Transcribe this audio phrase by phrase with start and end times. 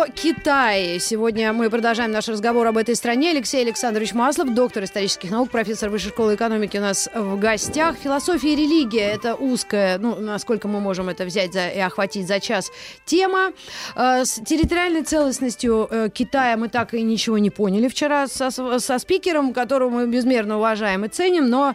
[0.00, 0.98] О Китае.
[0.98, 3.32] Сегодня мы продолжаем наш разговор об этой стране.
[3.32, 7.96] Алексей Александрович Маслов, доктор исторических наук, профессор Высшей школы экономики у нас в гостях.
[7.96, 12.40] Философия и религия– это узкая, ну, насколько мы можем это взять за, и охватить за
[12.40, 12.70] час,
[13.04, 13.52] тема.
[13.94, 18.98] Э, с территориальной целостностью э, Китая мы так и ничего не поняли вчера со, со
[18.98, 21.74] спикером, которого мы безмерно уважаем и ценим, но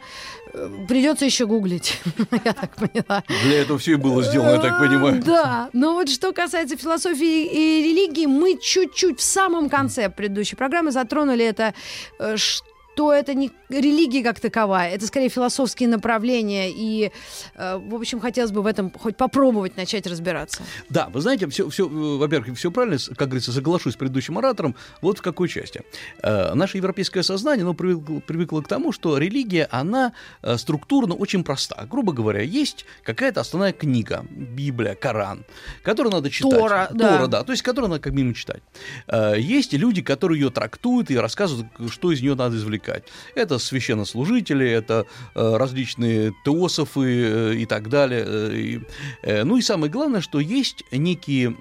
[0.88, 2.00] придется еще гуглить,
[2.46, 3.24] я так поняла.
[3.44, 5.22] Для этого все и было сделано, я так понимаю.
[5.24, 10.92] Да, но вот что касается философии и религии, мы чуть-чуть в самом конце предыдущей программы
[10.92, 11.74] затронули это,
[12.20, 17.12] э, что это не религия как таковая, это скорее философские направления, и,
[17.56, 20.64] э, в общем, хотелось бы в этом хоть попробовать начать разбираться.
[20.90, 25.20] Да, вы знаете, все, все, во-первых, все правильно, как говорится, соглашусь с предыдущим оратором, вот
[25.20, 25.84] в какой части.
[26.22, 31.44] Э, наше европейское сознание, оно привыкло, привыкло к тому, что религия, она э, структурно очень
[31.44, 31.86] проста.
[31.90, 35.46] Грубо говоря, есть какая-то основная книга, Библия, Коран,
[35.84, 36.52] которую надо читать.
[36.52, 37.18] Тора, да.
[37.18, 38.62] Тора, да, то есть которую надо как минимум читать.
[39.08, 43.04] Э, есть люди, которые ее трактуют и рассказывают, что из нее надо извлекать.
[43.34, 48.82] Это священнослужители, это э, различные теософы э, и так далее.
[49.24, 51.56] Э, ну и самое главное, что есть некие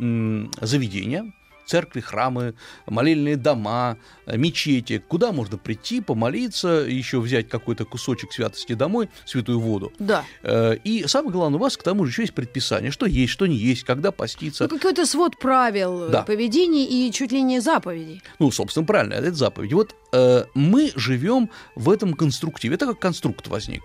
[0.61, 1.33] заведения,
[1.67, 2.55] церкви, храмы,
[2.87, 9.61] молельные дома, э, мечети, куда можно прийти, помолиться, еще взять какой-то кусочек святости домой, святую
[9.61, 9.93] воду.
[9.99, 10.25] Да.
[10.43, 13.47] Э, И самое главное, у вас к тому же еще есть предписание, что есть, что
[13.47, 14.65] не есть, когда поститься.
[14.71, 16.23] Ну, какой-то свод правил Да.
[16.23, 18.23] поведения и чуть ли не заповедей.
[18.39, 19.73] Ну, собственно, правильно, это заповедь.
[19.73, 22.75] Вот э, мы живем в этом конструктиве.
[22.77, 23.83] Это как конструкт возник.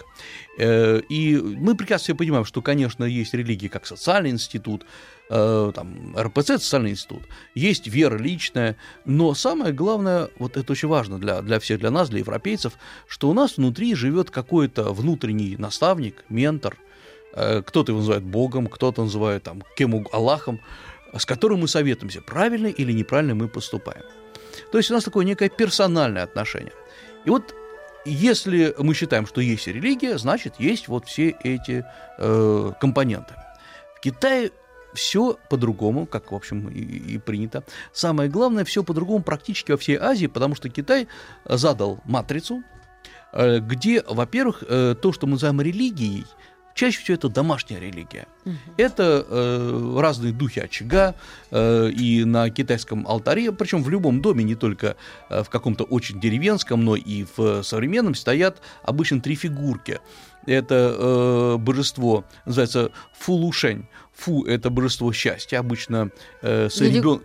[0.59, 4.85] Э, и мы прекрасно себе понимаем, что, конечно, есть религии как социальный институт,
[5.29, 7.23] э, там, РПЦ социальный институт,
[7.55, 8.75] есть вера личная,
[9.05, 12.73] но самое главное, вот это очень важно для, для всех, для нас, для европейцев,
[13.07, 16.77] что у нас внутри живет какой-то внутренний наставник, ментор,
[17.33, 20.59] э, кто-то его называет Богом, кто-то называет там кем Аллахом,
[21.17, 24.03] с которым мы советуемся, правильно или неправильно мы поступаем.
[24.71, 26.73] То есть у нас такое некое персональное отношение.
[27.25, 27.55] И вот
[28.05, 31.85] если мы считаем, что есть религия, значит, есть вот все эти
[32.17, 33.33] э, компоненты.
[33.95, 34.51] В Китае
[34.93, 37.63] все по-другому, как, в общем, и, и принято.
[37.93, 41.07] Самое главное, все по-другому практически во всей Азии, потому что Китай
[41.45, 42.63] задал матрицу,
[43.33, 46.25] э, где, во-первых, э, то, что мы называем религией,
[46.73, 48.25] чаще всего это домашняя религия.
[48.77, 51.13] Это э, разные духи очага
[51.51, 54.95] э, и на китайском алтаре, причем в любом доме, не только
[55.29, 59.99] э, в каком-то очень деревенском, но и в современном стоят обычно три фигурки.
[60.45, 63.87] Это э, божество, называется Фулушень.
[64.19, 66.09] Фу– это божество счастья, обычно
[66.41, 67.21] э, с Или- ребен-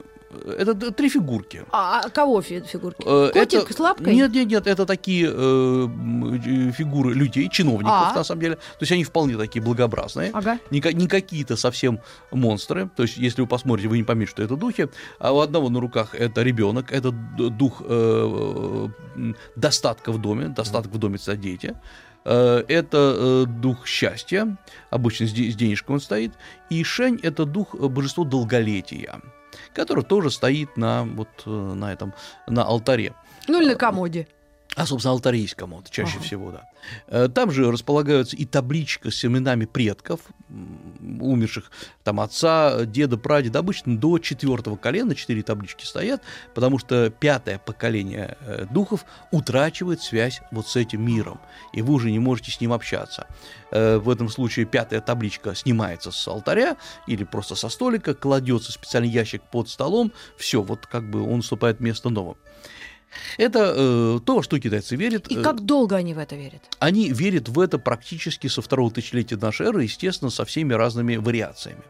[0.59, 1.63] Это д- три фигурки.
[1.71, 3.03] А, а кого фи- фигурки?
[3.07, 4.15] Э, Котик это- с лапкой?
[4.17, 8.15] Нет, нет, нет, это такие э, э, фигуры людей, чиновников, А.
[8.17, 8.55] на самом деле.
[8.57, 10.31] То есть они вполне такие благообразные.
[10.35, 10.59] Ага.
[10.73, 12.01] Не, не какие-то совсем
[12.33, 12.89] монстры.
[12.97, 14.89] То есть, если вы посмотрите, вы не поймете, что это духи.
[15.21, 20.91] А у одного на руках это ребенок, это дух э, м, достатка в доме, достаток
[20.93, 21.75] в доме это дети.
[22.25, 24.57] Э, Это э, дух счастья,
[24.91, 26.33] обычно с де- с денежкой он стоит.
[26.71, 29.21] И Шень– это дух э, божества долголетия,
[29.75, 32.15] который тоже стоит на, вот, на этом,
[32.47, 33.13] на алтаре.
[33.49, 34.27] Ну или на комоде.
[34.77, 36.25] А, собственно, алтарь есть кому-то, чаще Ага.
[36.25, 36.69] всего, да.
[37.07, 40.21] Э, Там же располагаются и табличка с именами предков,
[41.21, 41.71] умерших,
[42.03, 43.61] там, отца, деда, прадеда.
[43.61, 46.23] Обычно до четвертого колена четыре таблички стоят,
[46.55, 51.41] потому что пятое поколение э, духов утрачивает связь вот с этим миром,
[51.73, 53.27] и вы уже не можете с ним общаться.
[53.71, 58.75] Э, В этом случае пятая табличка снимается с алтаря или просто со столика, кладется в
[58.75, 62.37] специальный ящик под столом, все, вот как бы он уступает место новым.
[63.37, 65.29] Это э, то, во что китайцы верят.
[65.29, 66.63] И Э, как долго они в это верят?
[66.79, 71.83] Они верят в это практически со второго тысячелетия нашей эры, естественно, со всеми разными вариациями.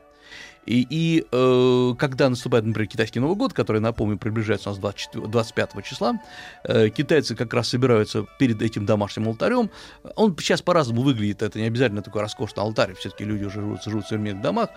[0.67, 5.27] И, и, э, когда наступает, например, китайский Новый год, который, напомню, приближается у нас 24
[5.27, 6.21] 25 числа,
[6.65, 9.71] э, китайцы как раз собираются перед этим домашним алтарем.
[10.17, 14.05] Он сейчас по-разному выглядит, это не обязательно такой роскошный алтарь, все-таки люди уже живут, живут
[14.07, 14.71] в современных домах,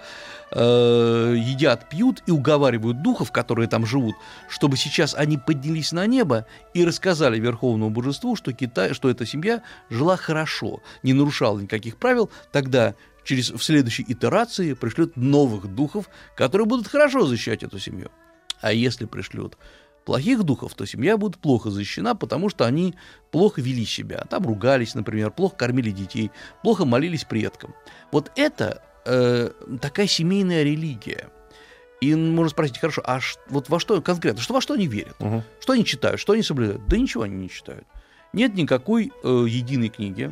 [0.52, 4.16] э, едят, пьют и уговаривают духов, которые там живут,
[4.50, 9.62] чтобы сейчас они поднялись на небо и рассказали Верховному Божеству, что, Китай, что эта семья
[9.90, 12.96] жила хорошо, не нарушала никаких правил, тогда
[13.28, 18.10] через, в следующей итерации пришлют новых духов, которые будут хорошо защищать эту семью.
[18.62, 19.58] А если пришлют
[20.06, 22.96] плохих духов, то семья будет плохо защищена, потому что они
[23.30, 24.24] плохо вели себя.
[24.30, 26.32] Там ругались, например, плохо кормили детей,
[26.64, 27.76] плохо молились предкам.
[28.14, 29.52] Вот это э,
[29.82, 31.30] такая семейная религия.
[32.00, 35.20] И можно спросить, хорошо, а ш, вот во что конкретно, что во что они верят?
[35.20, 35.44] Мгм.
[35.60, 36.88] Что они читают, что они соблюдают?
[36.88, 37.86] Да ничего они не читают.
[38.32, 40.32] Нет никакой э, единой книги.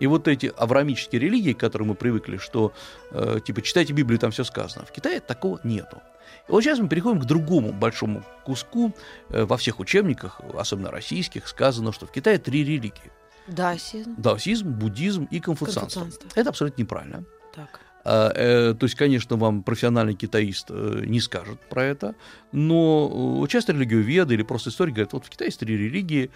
[0.00, 2.72] И вот эти авраамические религии, к которым мы привыкли, что
[3.12, 4.84] э, типа читайте Библию, там все сказано.
[4.84, 6.02] В Китае такого нету.
[6.48, 8.92] И вот сейчас мы переходим к другому большому куску.
[9.28, 13.12] Э, во всех учебниках, особенно российских, сказано, что в Китае три религии.
[13.46, 14.14] Даосизм.
[14.16, 16.00] Даосизм, буддизм и конфуцианство.
[16.00, 16.40] Конфуцианство.
[16.40, 17.24] Это абсолютно неправильно.
[17.54, 17.80] Так.
[18.04, 22.14] А, э, То есть, конечно, вам профессиональный китаист э, не скажет про это,
[22.52, 26.30] но часто религиоведы или просто историки говорят, вот в Китае есть три религии,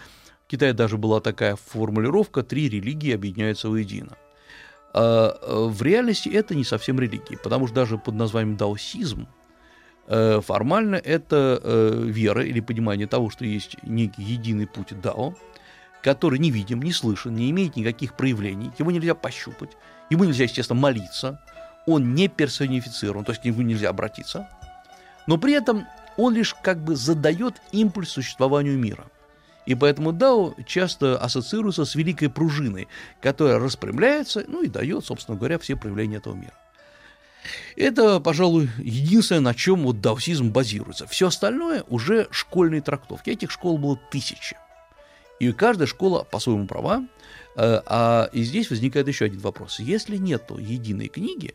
[0.46, 4.16] в Китае даже была такая формулировка, три религии объединяются воедино.
[4.92, 9.26] А, э, В реальности это не совсем религии, потому что даже под названием даосизм
[10.06, 15.34] э, формально это э, вера или понимание того, что есть некий единый путь дао,
[16.02, 19.70] который не видим, не слышен, не имеет никаких проявлений, его нельзя пощупать,
[20.10, 21.40] ему нельзя, естественно, молиться,
[21.86, 24.46] он не персонифицирован, то есть к нему нельзя обратиться,
[25.26, 25.86] но при этом
[26.18, 29.06] он лишь как бы задает импульс существованию мира.
[29.66, 32.88] И поэтому Дао часто ассоциируется с великой пружиной,
[33.20, 36.52] которая распрямляется, ну и дает, собственно говоря, все проявления этого мира.
[37.76, 41.06] Это, пожалуй, единственное, на чем вот даосизм базируется.
[41.06, 43.30] Все остальное уже школьные трактовки.
[43.30, 44.56] Этих школ было тысячи.
[45.40, 47.06] И каждая школа по-своему права.
[47.56, 49.78] Э, А и здесь возникает еще один вопрос.
[49.78, 51.54] Если нет единой книги,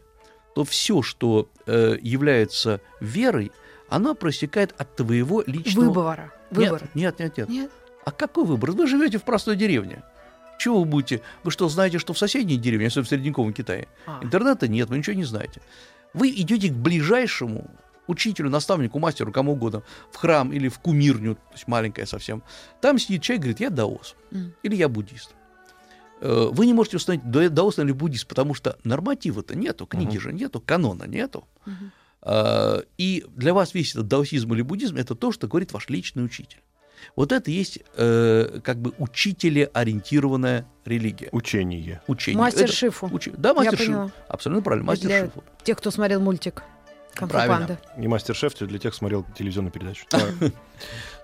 [0.54, 3.52] то все, что э, является верой,
[3.88, 5.86] оно проистекает от твоего личного...
[5.86, 6.34] Выбора.
[6.52, 6.90] Выбор.
[6.94, 7.50] Нет, нет, нет, нет.
[7.50, 7.72] Нет?
[8.10, 8.72] А какой выбор?
[8.72, 10.02] Вы живете в простой деревне.
[10.58, 11.22] Чего вы будете?
[11.44, 14.20] Вы что, знаете, что в соседней деревне, особенно в средневековом Китае, А.
[14.24, 15.62] интернета нет, вы ничего не знаете.
[16.16, 17.70] Вы идете к ближайшему
[18.08, 22.42] учителю, наставнику, мастеру, кому угодно, в храм или в кумирню, то есть маленькая совсем.
[22.82, 24.54] Там сидит человек, говорит, я даос М.
[24.64, 25.36] или я буддист.
[26.22, 30.20] Э, Вы не можете установить, да- даос или буддист, потому что норматива-то нету, книги Мгм.
[30.20, 31.48] же нету, канона нету.
[32.22, 36.26] А, И для вас весь этот даосизм или буддизм это то, что говорит ваш личный
[36.26, 36.60] учитель.
[37.16, 41.30] Вот это есть э, как бы учителеориентированная религия.
[41.32, 42.02] Учение.
[42.08, 42.40] Учение.
[42.40, 43.08] Мастер Это Шифу.
[43.08, 43.92] учи- Да, мастер Шифу.
[43.92, 44.12] поняла.
[44.28, 45.44] Абсолютно правильно, мастер Для- Шифу.
[45.64, 46.64] Тех, кто смотрел мультик.
[47.14, 47.58] Конфу Правильно.
[47.58, 47.80] панда.
[47.98, 50.06] Не мастер-шеф, для тех, кто смотрел телевизионную передачу.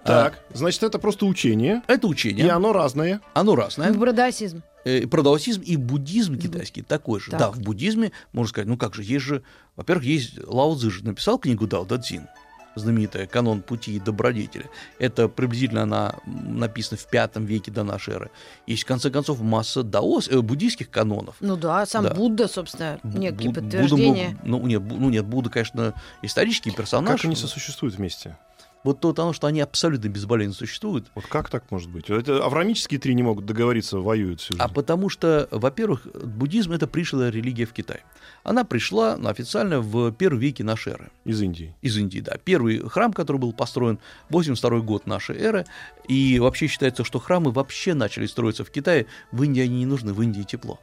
[0.04, 3.22] Так, значит, это просто учение, Это и учение, оно разное.
[3.34, 3.92] оно разное.
[3.94, 4.62] Выбор даосизм.
[4.84, 7.32] Э, и буддизм китайский такой же.
[7.32, 7.40] Так.
[7.40, 9.44] Да, в буддизме, можно сказать, ну как же, есть же,
[9.76, 12.28] во-первых, есть Лао Цзы же написал книгу Дао Дадзин,
[12.76, 14.70] знаменитая «Канон пути и добродетели».
[15.00, 18.32] Это приблизительно она написана в пятом веке до нашей эры.
[18.68, 21.36] Есть, в конце концов, масса даос, э, буддийских канонов.
[21.40, 22.14] Ну да, сам Да.
[22.14, 24.30] Будда, собственно, некие Бу- Будда подтверждения.
[24.30, 27.16] мог- ну, нет, ну нет, Будда, конечно, исторический персонаж.
[27.22, 28.38] Как они сосуществуют вместе?
[28.84, 31.08] Вот то, потому что они абсолютно безболезненно существуют.
[31.16, 32.08] Вот как так может быть?
[32.12, 34.62] Это авраамические три не могут договориться, воюют всю жизнь.
[34.64, 38.02] А потому что, во-первых, буддизм это пришлая религия в Китай.
[38.46, 41.10] Она пришла ну, официально в первом веке нашей эры.
[41.26, 41.76] Из Индии.
[41.82, 42.38] Из Индии, да.
[42.38, 43.98] Первый храм, который был построен
[44.30, 45.66] 82 год нашей эры.
[46.08, 49.08] И вообще считается, что храмы вообще начали строиться в Китае.
[49.32, 50.80] В Индии они не нужны, в Индии тепло.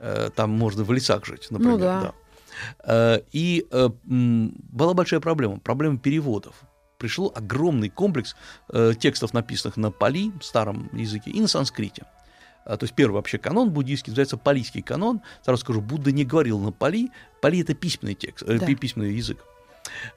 [0.00, 1.72] Э, Там можно в лесах жить, например.
[1.74, 2.12] Ну да.
[2.82, 6.54] Э, И э, была большая проблема, проблема переводов.
[6.96, 8.34] Пришел огромный комплекс
[8.98, 12.06] текстов, написанных на пали, старом языке, и на санскрите.
[12.66, 15.22] А, То есть первый вообще канон буддийский называется палийский канон.
[15.44, 17.10] Сразу скажу, Будда не говорил на пали.
[17.40, 18.66] Пали это письменный текст, э, Да.
[18.66, 19.38] пи- письменный язык.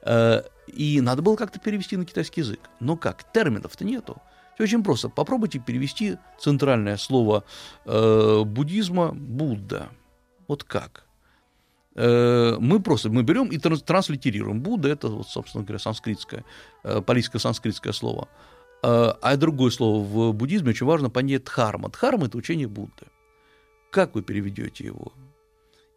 [0.02, 2.60] Э, И надо было как-то перевести на китайский язык.
[2.80, 3.32] Но как?
[3.32, 4.20] Терминов-то нету.
[4.54, 5.08] Все очень просто.
[5.08, 7.44] Попробуйте перевести центральное слово
[7.86, 9.88] э, буддизма Будда.
[10.48, 11.04] Вот как?
[11.96, 14.60] Э, мы просто мы берем и транс- транслитерируем.
[14.60, 16.44] Будда это, вот, собственно говоря, санскритское,
[16.84, 18.28] э, палийское санскритское слово.
[18.82, 21.88] Э, а другое слово в буддизме очень важно понять дхарма.
[21.90, 23.06] Дхарма это учение Будды.
[23.90, 25.12] Как вы переведете его?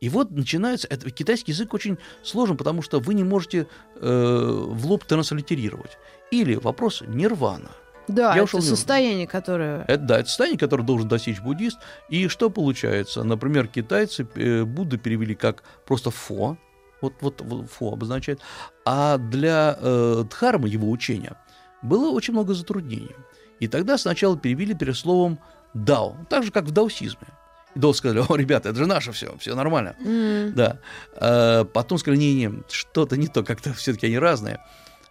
[0.01, 4.85] И вот начинается, это, китайский язык очень сложен, потому что вы не можете э, в
[4.85, 5.97] лоб транслитерировать.
[6.29, 7.71] Или вопрос нирвана.
[8.09, 9.85] Да, Я это состояние, которое...
[9.87, 11.77] Это, да, это состояние, которое должен достичь буддист.
[12.09, 13.23] И что получается?
[13.23, 16.57] Например, китайцы э, Будду перевели как просто фо,
[16.99, 18.41] вот, вот, вот фо обозначает,
[18.85, 21.37] а для э, дхармы, его учения,
[21.83, 23.15] было очень много затруднений.
[23.59, 25.39] И тогда сначала перевели перед словом
[25.73, 27.27] дао, так же, как в даосизме.
[27.75, 29.95] И дао сказали, о, ребята, это же наше все, все нормально.
[29.99, 30.79] М, Да.
[31.15, 34.59] А потом сказали, не-не, что-то не то, как-то все-таки они разные.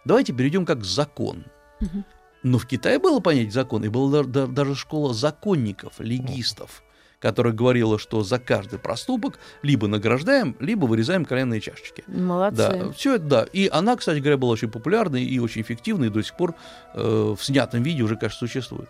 [0.05, 1.45] Давайте перейдем как закон.
[1.79, 2.05] Мгм.
[2.43, 6.83] Но в Китае было понятие закон, и была да- да- даже школа законников, легистов,
[7.23, 12.03] которая говорила, что за каждый проступок либо награждаем, либо вырезаем коленные чашечки.
[12.07, 12.57] Молодцы.
[12.57, 13.43] Да, все это, да.
[13.53, 16.53] И она, кстати говоря, была очень популярной и очень эффективной, и до сих пор
[16.93, 18.89] э, в снятом виде уже, кажется, существует.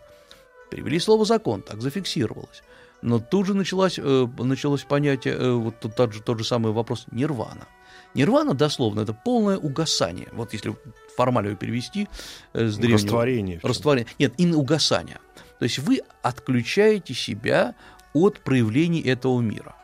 [0.72, 2.64] Перевели слово закон, так зафиксировалось.
[3.04, 6.74] Но тут же началось, э, началось понятие, э, вот тот, тот, же, тот же самый
[6.74, 7.68] вопрос нирвана.
[8.16, 10.30] Нирвана, дословно, это полное угасание.
[10.32, 10.76] Вот если
[11.16, 12.08] формально его перевести
[12.54, 12.98] э, с древнего...
[12.98, 13.60] Растворение.
[13.62, 14.12] Растворение.
[14.18, 15.20] Нет, именно угасание.
[15.60, 17.76] То есть вы отключаете себя
[18.14, 19.76] от проявлений этого мира.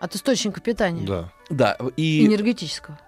[0.00, 1.06] От источника питания.
[1.06, 1.32] Да.
[1.50, 2.98] Да, и, Энергетического.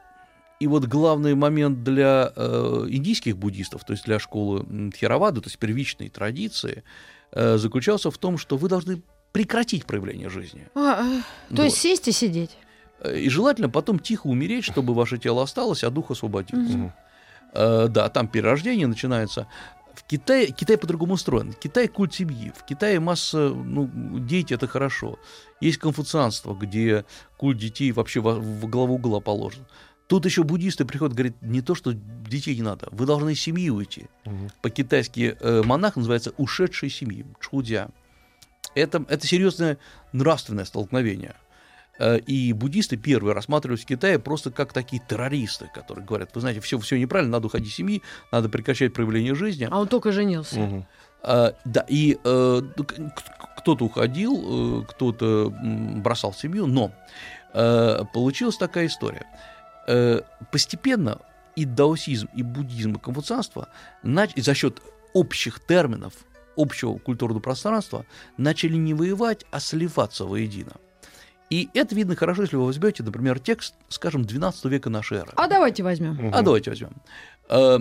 [0.61, 5.59] и вот главный момент для э, индийских буддистов, то есть для школы Тхеравады, то есть
[5.59, 6.85] первичной традиции,
[7.33, 10.67] э, заключался в том, что вы должны прекратить проявление жизни.
[10.75, 11.65] А, э, то Вот.
[11.65, 12.57] есть сесть и сидеть.
[13.01, 16.77] Э, И желательно потом тихо умереть, чтобы ваше тело осталось, а дух освободился.
[16.79, 16.93] Мгм.
[17.53, 19.47] Э, да, там перерождение начинается.
[20.07, 21.53] В Китае, Китай по-другому устроен.
[21.53, 22.53] Китай культ семьи.
[22.57, 25.19] В Китае масса, ну, дети это хорошо.
[25.61, 27.05] Есть конфуцианство, где
[27.37, 29.67] культ детей вообще во, в главу угла положен.
[30.07, 33.69] Тут еще буддисты приходят, говорят, не то, что детей не надо, вы должны из семьи
[33.69, 34.07] уйти.
[34.25, 34.51] Мгм.
[34.63, 37.89] По-китайски э, монах называется ушедший семьи, чхудя.
[38.77, 39.79] Это, это серьезное
[40.13, 41.35] нравственное столкновение.
[41.99, 46.61] Э, И буддисты первые рассматривались в Китае просто как такие террористы, которые говорят, вы знаете,
[46.61, 49.69] все, все неправильно, надо уходить из семьи, надо прекращать проявление жизни.
[49.71, 50.59] А он только женился.
[50.59, 50.87] Мгм.
[51.23, 52.63] А, да, и э,
[53.57, 55.53] кто-то уходил, э, кто-то
[55.97, 56.93] бросал семью, но
[57.55, 59.27] э, получилась такая история.
[59.89, 60.21] Э,
[60.53, 61.19] постепенно
[61.57, 63.69] и даосизм, и буддизм, и конфуцианство
[64.05, 64.81] нач- за счет
[65.15, 66.13] общих терминов,
[66.57, 68.05] общего культурного пространства
[68.37, 70.73] начали не воевать, а сливаться воедино.
[71.51, 75.33] И это видно хорошо, если вы возьмете, например, текст, скажем, 12 века нашей эры.
[75.37, 76.15] А давайте возьмем.
[76.15, 76.31] Мгм.
[76.35, 76.93] А давайте возьмем.
[77.49, 77.79] Э,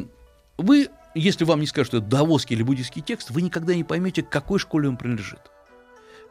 [0.57, 4.21] Вы, если вам не скажут, что это даосский или буддийский текст, вы никогда не поймете,
[4.21, 5.39] к какой школе он принадлежит.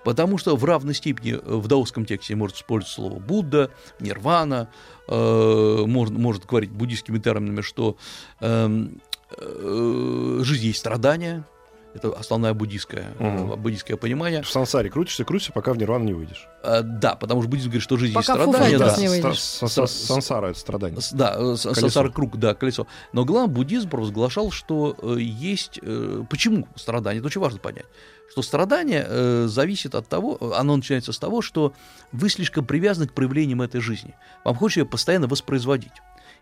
[0.05, 4.69] Потому что в равной степени э, в даосском тексте может использоваться слово Будда, Нирвана,
[5.09, 7.97] э, может, может говорить буддийскими терминами, что
[8.41, 9.01] эм,
[9.37, 11.45] э, жизнь есть страдание,
[11.95, 13.61] это основное буддийское, э, Мгм.
[13.61, 14.43] буддийское понимание.
[14.43, 16.47] В сансаре крутишься, крутишься, пока в нирвану не выйдешь.
[16.63, 18.79] Э, да, потому что буддизм говорит, что жизнь Пока есть страдание.
[18.79, 18.97] Да.
[18.97, 19.41] Не выйдешь.
[19.41, 21.01] Сансара— это страдание.
[21.01, 22.87] С- Да, э, сансара круг, да, колесо.
[23.13, 25.79] Но главное, буддизм провозглашал, что э, есть...
[25.83, 27.19] э, почему страдание?
[27.21, 27.87] Это очень важно понять.
[28.33, 31.73] Что страдание э, зависит от того, э, оно начинается с того, что
[32.11, 34.15] вы слишком привязаны к проявлениям этой жизни.
[34.45, 35.93] Вам хочется ее постоянно воспроизводить.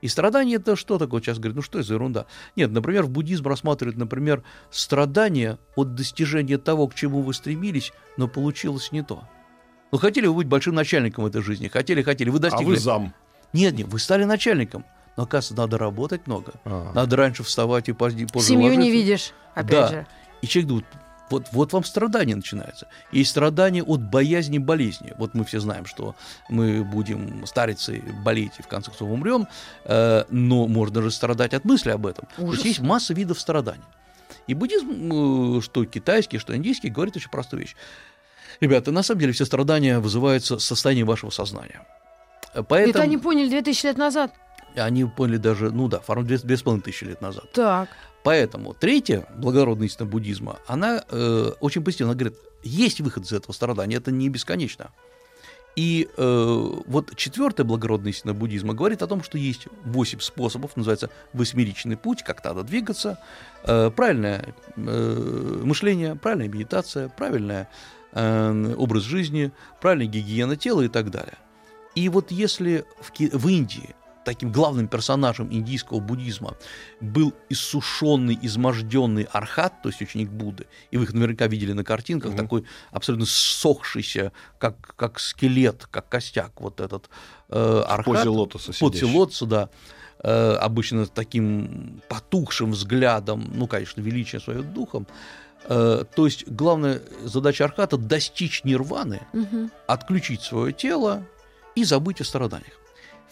[0.03, 1.23] И страдание это что такое?
[1.23, 2.27] Сейчас говорят, ну что это за ерунда?
[2.57, 8.29] Нет, например, в буддизм рассматривают, например, страдание от достижения того, к чему вы стремились, но
[8.29, 9.23] получилось не то.
[9.93, 12.65] Ну, хотели вы быть большим начальником этой жизни, хотели, хотели, вы А достигли.
[12.71, 13.15] вы зам.
[13.53, 14.85] Нет, нет, вы стали начальником.
[15.17, 16.53] Но, оказывается, надо работать много.
[16.65, 16.91] А.
[16.95, 18.91] Надо раньше вставать и позже, Семью не ложиться.
[18.91, 19.89] видишь, опять Да.
[19.89, 20.07] же.
[20.41, 20.87] И человек думает,
[21.33, 22.87] вот, вот вам страдание начинается.
[23.11, 25.15] Есть страдание от боязни болезни.
[25.17, 26.15] Вот мы все знаем, что
[26.49, 29.49] мы будем стариться, и болеть и в конце концов умрем,
[29.85, 32.29] э, но можно даже страдать от мысли об этом.
[32.37, 32.57] То Ужас.
[32.57, 33.83] есть есть масса видов страданий.
[34.47, 37.77] И буддизм, э, что китайский, что индийский, говорит очень простую вещь.
[38.61, 41.87] Ребята, на самом деле все страдания вызываются состоянием вашего сознания.
[42.53, 42.91] Поэтому...
[42.91, 44.33] Это они поняли 2000 лет назад.
[44.77, 47.51] Они поняли даже, ну да, форму две, две с половиной тысячи лет назад.
[47.53, 47.89] Так.
[48.25, 51.83] Поэтому третья благородная истина буддизма, она э, очень.
[52.05, 54.91] Она говорит, есть выход из этого страдания, это не бесконечно.
[55.75, 61.09] И э, вот четвертая благородная истина буддизма говорит о том, что есть восемь способов, называется
[61.33, 63.19] восьмеричный путь, как надо двигаться,
[63.65, 67.67] э, правильное э, мышление, правильная медитация, правильный
[68.13, 69.51] э, образ жизни,
[69.81, 71.39] правильная гигиена тела и так далее.
[71.95, 76.57] И вот если в, в Индии таким главным персонажем индийского буддизма
[77.01, 82.31] был иссушенный, изможденный архат, то есть ученик Будды, и вы их наверняка видели на картинках,
[82.33, 82.39] Мгм.
[82.39, 87.11] такой абсолютно ссохшийся, как, как скелет, как костяк вот этот
[87.49, 88.05] э, В архат.
[88.05, 89.69] позе лотоса В позе лотоса, да.
[90.25, 95.07] Э, обычно с таким потухшим взглядом, ну, конечно, величие своим духом.
[95.65, 99.71] Э, то есть главная задача архата– достичь нирваны, Мгм.
[99.89, 101.25] отключить свое тело
[101.75, 102.79] и забыть о страданиях.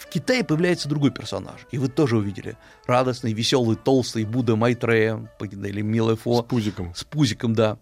[0.01, 2.57] В Китае появляется другой персонаж, и вы тоже увидели.
[2.87, 6.95] Радостный, веселый, толстый Будда Майтрея, или С Милефо, пузиком.
[6.95, 7.77] с пузиком, да.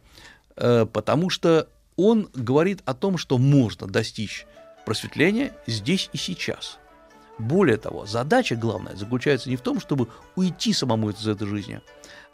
[0.56, 4.46] Э, Потому что он говорит о том, что можно достичь
[4.84, 6.78] просветления здесь и сейчас.
[7.38, 11.80] Более того, задача главная заключается не в том, чтобы уйти самому из этой жизни,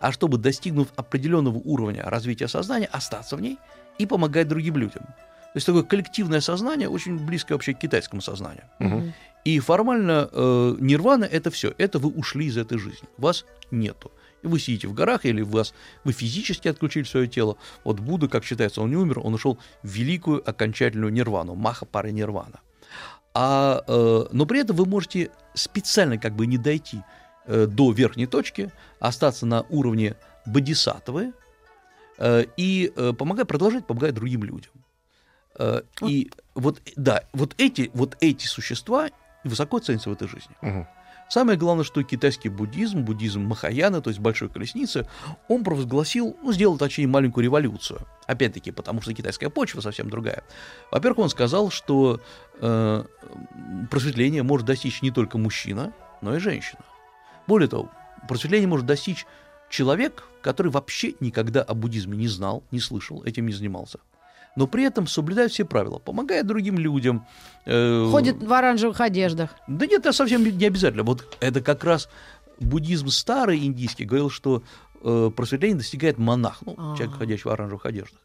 [0.00, 3.59] а чтобы, достигнув определенного уровня развития сознания, остаться в ней
[3.99, 5.03] и помогать другим людям.
[5.03, 8.64] То есть такое коллективное сознание, очень близкое вообще к китайскому сознанию.
[8.79, 9.12] Мгм.
[9.45, 14.11] И формально э, нирвана это все, это вы ушли из этой жизни, вас нету.
[14.43, 15.75] Вы сидите в горах, или вас,
[16.05, 17.57] вы физически отключили свое тело.
[17.83, 22.13] Вот Будда, как считается, он не умер, он ушел в великую окончательную нирвану, маха пары
[22.13, 22.61] нирвана.
[23.35, 27.01] А, э, но при этом вы можете специально как бы не дойти
[27.47, 28.71] э, до верхней точки,
[29.01, 30.15] остаться на уровне
[30.47, 31.33] бодисаттвы
[32.19, 34.73] э, и э, помогать, продолжать помогать другим людям.
[35.59, 39.11] Э, и вот, да, вот эти, вот эти существа
[39.49, 40.55] высоко ценятся в этой жизни.
[40.63, 40.87] Мгм.
[41.29, 45.09] Самое главное, что китайский буддизм, буддизм Махаяна, то есть большой колесницы,
[45.49, 48.01] он провозгласил, ну, сделал, точнее, маленькую революцию.
[48.27, 50.45] Опять-таки, потому что китайская почва совсем другая.
[50.91, 52.21] Во-первых, он сказал, что
[52.61, 53.05] э,
[53.91, 56.83] просветление может достичь не только мужчина, но и женщина.
[57.47, 57.91] Более того,
[58.29, 59.27] просветление может достичь
[59.71, 63.99] человек, который вообще никогда о буддизме не знал, не слышал, этим не занимался.
[64.56, 67.26] Но при этом соблюдает все правила, помогает другим людям.
[67.66, 69.50] э, Ходит в оранжевых одеждах.
[69.66, 71.02] да нет, это совсем не обязательно.
[71.02, 72.08] Вот это как раз
[72.61, 74.62] буддизм старый индийский говорил, что
[75.02, 76.96] э, просветление достигает монах, ну, А.
[76.96, 78.18] человек, ходящий в оранжевых одеждах.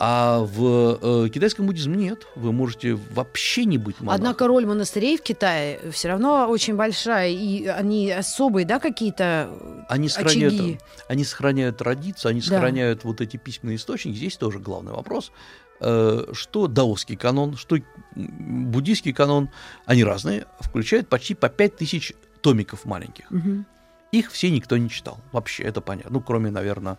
[0.00, 2.28] А в э, китайском буддизме нет.
[2.36, 4.14] Вы можете вообще не быть монахом.
[4.22, 9.50] Однако роль монастырей в Китае все равно очень большая, и они особые, да, какие-то
[9.88, 10.78] они сохраняют, очаги.
[11.08, 12.46] они сохраняют традицию, они Да.
[12.46, 14.14] сохраняют вот эти письменные источники.
[14.14, 15.32] Здесь тоже главный вопрос,
[15.80, 17.76] э, что даосский канон, что
[18.14, 19.50] буддийский канон,
[19.84, 23.28] они разные, включают почти по 5000 томиков маленьких.
[23.32, 23.66] Мгм,
[24.12, 25.18] Их все никто не читал.
[25.32, 26.12] Вообще, это понятно.
[26.12, 26.98] Ну, кроме, наверное,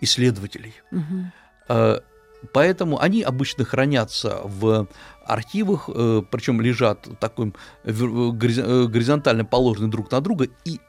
[0.00, 0.74] исследователей.
[0.90, 1.32] мгм.
[2.42, 4.86] Э, Поэтому они обычно хранятся в
[5.24, 5.88] архивах,
[6.30, 7.06] причем лежат
[7.84, 10.80] вер- гориз- э, горизонтально положены друг на друга и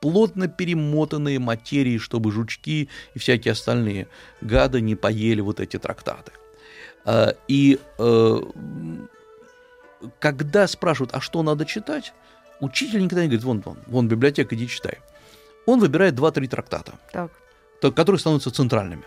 [0.00, 4.06] плотно перемотанные материи, чтобы жучки и всякие остальные
[4.40, 6.32] гады не поели вот эти трактаты.
[7.06, 8.40] Э, И э,
[10.20, 12.12] когда спрашивают, а что надо читать,
[12.60, 14.98] учитель никогда не говорит, вон, вон, вон библиотека, иди читай.
[15.66, 17.30] Он выбирает 2-3 трактата Так.
[17.80, 19.02] то- которые становятся центральными.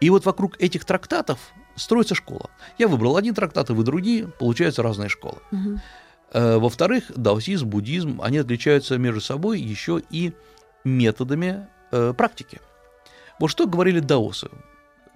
[0.00, 1.38] И вот вокруг этих трактатов
[1.74, 2.50] строится школа.
[2.78, 5.38] Я выбрал один трактат, и вы другие, получаются разные школы.
[6.32, 10.32] Э, Во-вторых, даосизм, буддизм, они отличаются между собой еще и
[10.84, 12.60] методами э, практики.
[13.38, 14.48] Вот что говорили даосы.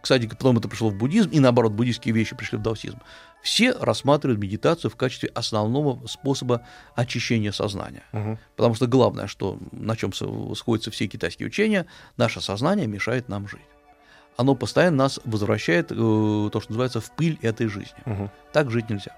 [0.00, 2.98] Кстати, потом это пришло в буддизм, и наоборот, буддийские вещи пришли в даосизм.
[3.42, 8.02] Все рассматривают медитацию в качестве основного способа очищения сознания.
[8.12, 8.38] Мгм.
[8.56, 10.12] Потому что главное, что, на чем
[10.54, 13.60] сходятся все китайские учения, наше сознание мешает нам жить.
[14.36, 17.98] Оно постоянно нас возвращает, э, то, что называется, в пыль этой жизни.
[18.04, 18.30] Мгм.
[18.52, 19.14] Так жить нельзя.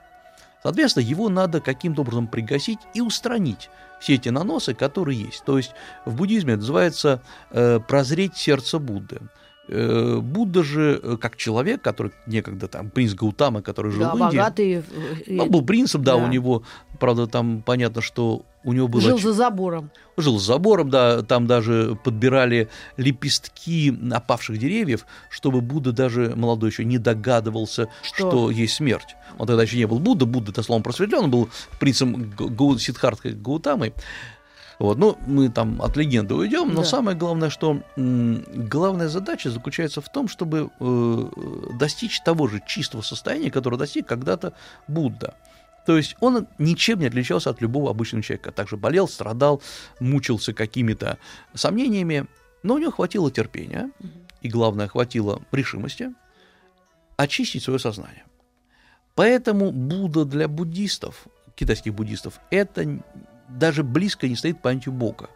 [0.63, 3.69] Соответственно, его надо каким-то образом пригасить и устранить
[4.01, 5.45] все эти наносы, которые есть.
[5.45, 5.73] То есть
[6.05, 9.21] в буддизме это называется э, прозреть сердце Будды.
[9.69, 14.19] Э, Будда же, э, как человек, который некогда там принц Гаутама, который жил Да, в
[14.19, 14.83] Индии, богатый.
[15.27, 16.25] э, он был принцем, да, Да.
[16.25, 16.65] у него,
[16.99, 19.91] правда, там понятно, что у него было Жил за забором.
[20.17, 26.85] жил с забором, да, там даже подбирали лепестки опавших деревьев, чтобы Будда даже молодой еще
[26.85, 28.31] не догадывался, Что?
[28.31, 29.15] что, есть смерть.
[29.39, 31.49] Он тогда еще не был Будда, Будда, это словом просветлен, он был
[31.79, 33.95] принцем Гау- Сиддхартой Гаутамой.
[34.83, 36.85] Вот, ну, мы там от легенды уйдем, но Да.
[36.85, 41.29] самое главное, что главная задача заключается в том, чтобы э,
[41.79, 44.55] достичь того же чистого состояния, которое достиг когда-то
[44.89, 45.37] Будда.
[45.87, 48.51] То есть он ничем не отличался от любого обычного человека.
[48.51, 49.63] Также болел, страдал,
[50.01, 51.17] мучился какими-то
[51.55, 52.27] сомнениями,
[52.65, 53.89] но у него хватило терпения,
[54.41, 56.13] и главное, хватило решимости
[57.17, 58.25] очистить свое сознание.
[59.15, 63.01] Поэтому Будда для буддистов, китайских буддистов, это
[63.59, 65.29] даже близко не стоит понятию Бога.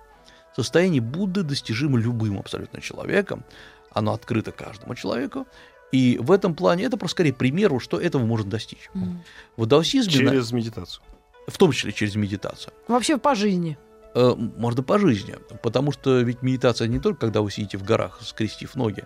[0.54, 3.44] Состояние Будды достижимо любым абсолютно человеком,
[3.90, 5.46] оно открыто каждому человеку,
[5.92, 8.90] и в этом плане это просто скорее пример, что этого можно достичь.
[8.94, 9.22] Мгм.
[9.56, 11.02] В даосизме, Через медитацию.
[11.46, 13.78] в том числе через медитацию, Вообще по жизни.
[14.14, 18.18] Э, можно по жизни, потому что ведь медитация не только когда вы сидите в горах,
[18.22, 19.04] скрестив ноги,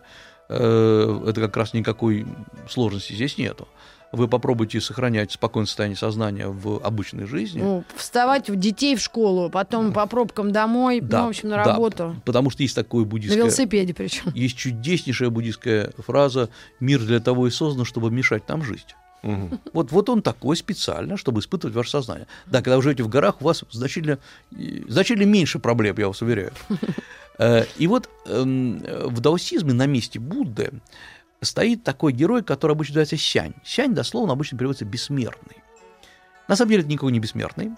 [0.52, 2.26] Э, это как раз никакой
[2.68, 3.68] сложности здесь нету.
[4.12, 7.60] Вы попробуйте сохранять спокойное состояние сознания в обычной жизни.
[7.60, 11.56] Ну, вставать в детей в школу, потом по пробкам домой, Да, ну, в общем, на
[11.56, 12.16] да, работу.
[12.24, 13.38] Потому что есть такое На буддийское...
[13.38, 14.32] велосипеде причем.
[14.34, 16.48] Есть чудеснейшая буддийская фраза
[16.80, 18.96] «Мир для того и создан, чтобы мешать нам жить».
[19.22, 19.60] Мгм.
[19.74, 22.26] Вот, вот он такой специально, чтобы испытывать ваше сознание.
[22.46, 24.18] Да, когда вы живете в горах, у вас значительно,
[24.88, 26.52] значительно меньше проблем, я вас уверяю.
[27.38, 30.72] Э, И вот эм, в даосизме на месте Будды
[31.40, 33.55] стоит такой герой, который обычно называется Сянь.
[33.64, 35.57] Сянь дословно обычно переводится «бессмертный».
[36.48, 37.72] На самом деле это никакой не бессмертный.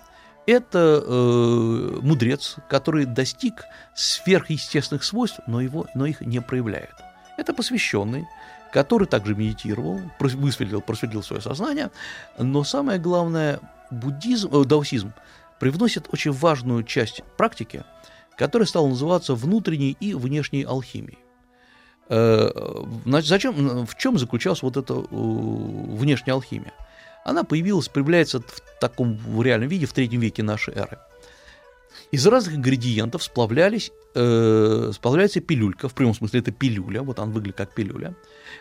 [0.46, 6.94] Это э, мудрец, который достиг сверхъестественных свойств, но, его, но их не проявляет.
[7.36, 8.26] Это посвященный,
[8.72, 11.90] который также медитировал, высветлил, просветлил свое сознание,
[12.38, 15.12] но самое главное, буддизм, э, даосизм
[15.60, 17.84] привносит очень важную часть практики,
[18.36, 21.18] которая стала называться внутренней и внешней алхимией.
[22.08, 22.50] Э,
[23.04, 26.72] значит, зачем, в чем заключалась вот эта внешняя алхимия?
[27.24, 30.98] Она появилась, появляется в таком в реальном виде в третьем веке нашей эры.
[32.10, 37.56] Из разных ингредиентов сплавлялись, э, сплавляется пилюлька, в прямом смысле это пилюля, вот она выглядит
[37.56, 38.14] как пилюля.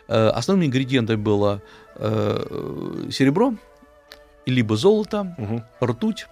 [0.08, 1.62] Э, основными ингредиентами было
[1.96, 3.56] э, серебро,
[4.46, 5.64] либо золото, Мгм.
[5.84, 6.28] ртуть,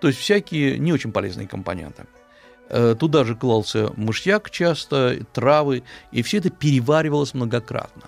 [0.00, 2.06] то есть всякие не очень полезные компоненты.
[2.70, 8.02] Э, Туда же клался мышьяк часто, травы, и все это переваривалось многократно.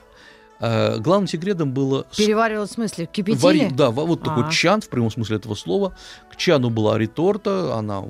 [0.62, 3.06] Э, Главным секретом было Переваривал в смысле?
[3.06, 3.40] Кипятили?
[3.42, 4.50] вари- да, во- вот такой А.
[4.50, 5.96] чан, в прямом смысле этого слова.
[6.30, 8.04] К чану была реторта, она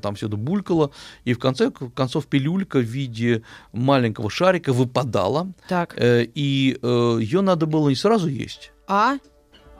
[0.00, 0.92] там все это булькала,
[1.24, 5.94] и в конце концов пилюлька в виде маленького шарика выпадала, Так.
[5.96, 9.16] э, и ее надо было не сразу есть, А?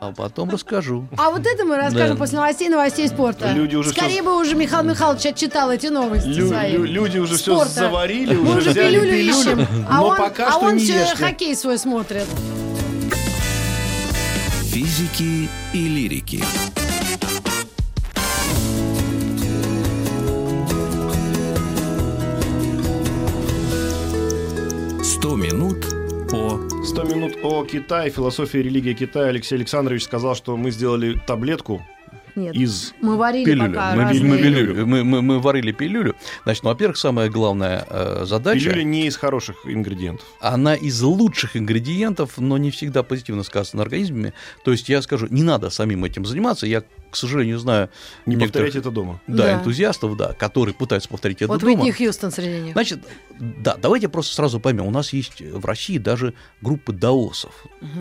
[0.00, 1.06] А потом расскажу.
[1.16, 2.20] А вот это мы расскажем Да.
[2.20, 3.52] после новостей, новостей спорта.
[3.52, 6.72] Люди уже Скорее всё- бы уже Михаил Михайлович отчитал эти новости Лю- свои.
[6.72, 7.72] лю- люди уже все Спорта.
[7.72, 10.76] заварили, Мы уже уже взяли пилюлю пилюлю, ищем, а но он, пока а что он
[10.76, 11.16] не все ешьте.
[11.16, 12.26] хоккей свой смотрит.
[14.70, 16.44] Физики и лирики.
[25.02, 25.87] Сто минут
[26.30, 29.28] по 100 минут о Китае, философия и религия Китая.
[29.28, 31.82] Алексей Александрович сказал, что мы сделали таблетку
[32.36, 32.54] Нет.
[32.54, 32.94] из...
[33.00, 33.70] Мы варили Пилюлю.
[33.70, 34.24] пока Мы, разные...
[34.24, 34.86] мы пилюлю.
[34.86, 36.14] Мы, мы- мы варили пилюлю.
[36.44, 40.26] Значит, ну, во-первых, самая главная э, задача, Пилюля не из хороших ингредиентов.
[40.40, 44.32] она из лучших ингредиентов, но не всегда позитивно сказана на организме.
[44.64, 46.66] То есть я скажу, не надо самим этим заниматься.
[46.66, 47.88] Я, к сожалению, знаю
[48.26, 49.20] Не некоторых, повторяйте это дома.
[49.26, 49.54] да, Да.
[49.54, 51.72] энтузиастов, да, которые пытаются повторить это Вот дома.
[51.82, 52.72] Уитни Хьюстон среди них.
[52.74, 53.00] Значит,
[53.38, 54.86] да, давайте просто сразу поймем.
[54.86, 57.52] У нас есть в России даже группы даосов.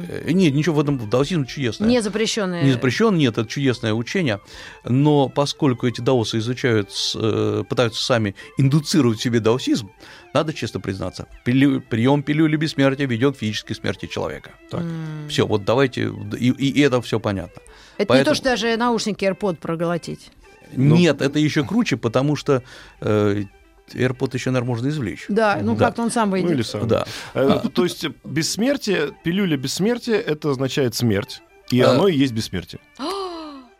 [0.10, 1.88] Э, Нет, ничего в этом в даосизм чудесное.
[1.88, 2.64] Не запрещенные.
[2.64, 4.40] Не запрещен, нет, это чудесное учение.
[4.84, 9.92] Но поскольку эти даосы изучают, э, пытаются сами индуцировать в себе даосизм,
[10.34, 14.52] надо честно признаться, пилю- прием пилюли бессмертия ведет к физической смерти человека.
[14.70, 14.84] Так.
[15.30, 17.62] Все, вот давайте, и, и это все понятно.
[17.98, 20.32] Это не Поэтому- то, что даже наушники AirPod проглотить.
[20.74, 22.62] Ну- Нет, это еще круче, потому что
[23.02, 23.44] э,
[23.94, 25.26] AirPod еще, наверное, можно извлечь.
[25.30, 25.86] Да, ну Да.
[25.86, 26.52] как-то он сам Ну выйдет.
[26.52, 26.88] или сам.
[26.88, 27.06] Да.
[27.34, 31.42] Э, То есть бессмертие, пилюля бессмертия, это означает смерть.
[31.72, 31.92] И А.
[31.92, 32.80] оно и есть бессмертие.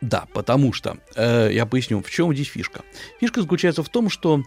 [0.00, 2.82] Да, потому что, э, я поясню, в чем здесь фишка.
[3.20, 4.42] Фишка заключается в том, что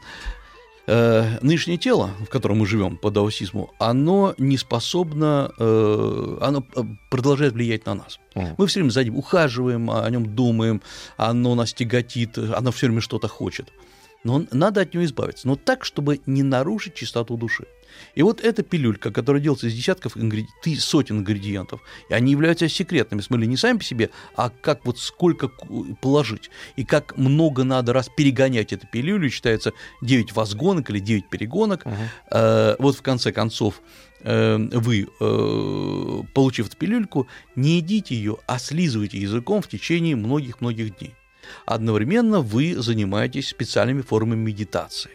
[0.88, 6.82] э, нынешнее тело, в котором мы живем по даосизму, оно не способно, э, оно э,
[7.10, 8.20] продолжает влиять на нас.
[8.36, 8.56] Мгм.
[8.58, 10.82] Мы все время за ним ухаживаем, о нем думаем,
[11.18, 13.72] оно нас тяготит, оно все время что-то хочет.
[14.24, 17.66] Но надо от него избавиться, но так, чтобы не нарушить чистоту души.
[18.16, 23.22] И вот эта пилюлька, которая делается из десятков ингреди- сотен ингредиентов, и они являются секретными,
[23.22, 27.64] в смысле не сами по себе, а как вот сколько ку- положить, и как много
[27.64, 31.84] надо раз перегонять эту пилюлю, считается 9 возгонок или 9 перегонок,
[32.32, 33.82] Э, вот в конце концов
[34.24, 40.98] э, вы, э, получив эту пилюльку, не едите ее, а слизывайте языком в течение многих-многих
[40.98, 41.16] дней.
[41.66, 45.12] Одновременно вы занимаетесь специальными формами медитации.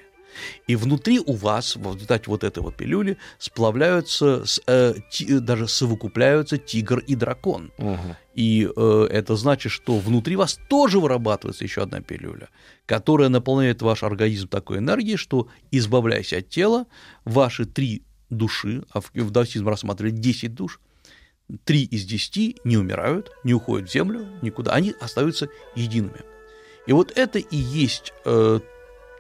[0.66, 5.66] И внутри у вас, в результате вот этой вот пилюли, сплавляются, с- э, ти- даже
[5.68, 7.72] совокупляются тигр и дракон.
[7.78, 8.16] Мгм.
[8.34, 12.48] И э, это значит, что внутри вас тоже вырабатывается еще одна пилюля,
[12.86, 16.86] которая наполняет ваш организм такой энергией, что, избавляясь от тела,
[17.24, 20.80] ваши три души, а в, даосизме рассматривали 10 душ,
[21.64, 26.20] три из десяти не умирают, не уходят в землю никуда, они остаются едиными.
[26.88, 28.60] И вот это и есть э,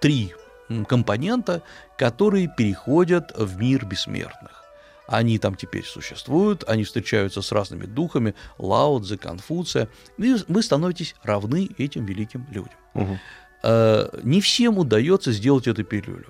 [0.00, 0.32] три
[0.88, 1.62] компонента,
[1.98, 4.64] которые переходят в мир бессмертных.
[5.06, 11.14] Они там теперь существуют, они встречаются с разными духами, Лао, Цзэ, Конфуция, и вы становитесь
[11.22, 13.18] равны этим великим людям.
[13.62, 16.26] Э, Не всем удается сделать эту пилюлю.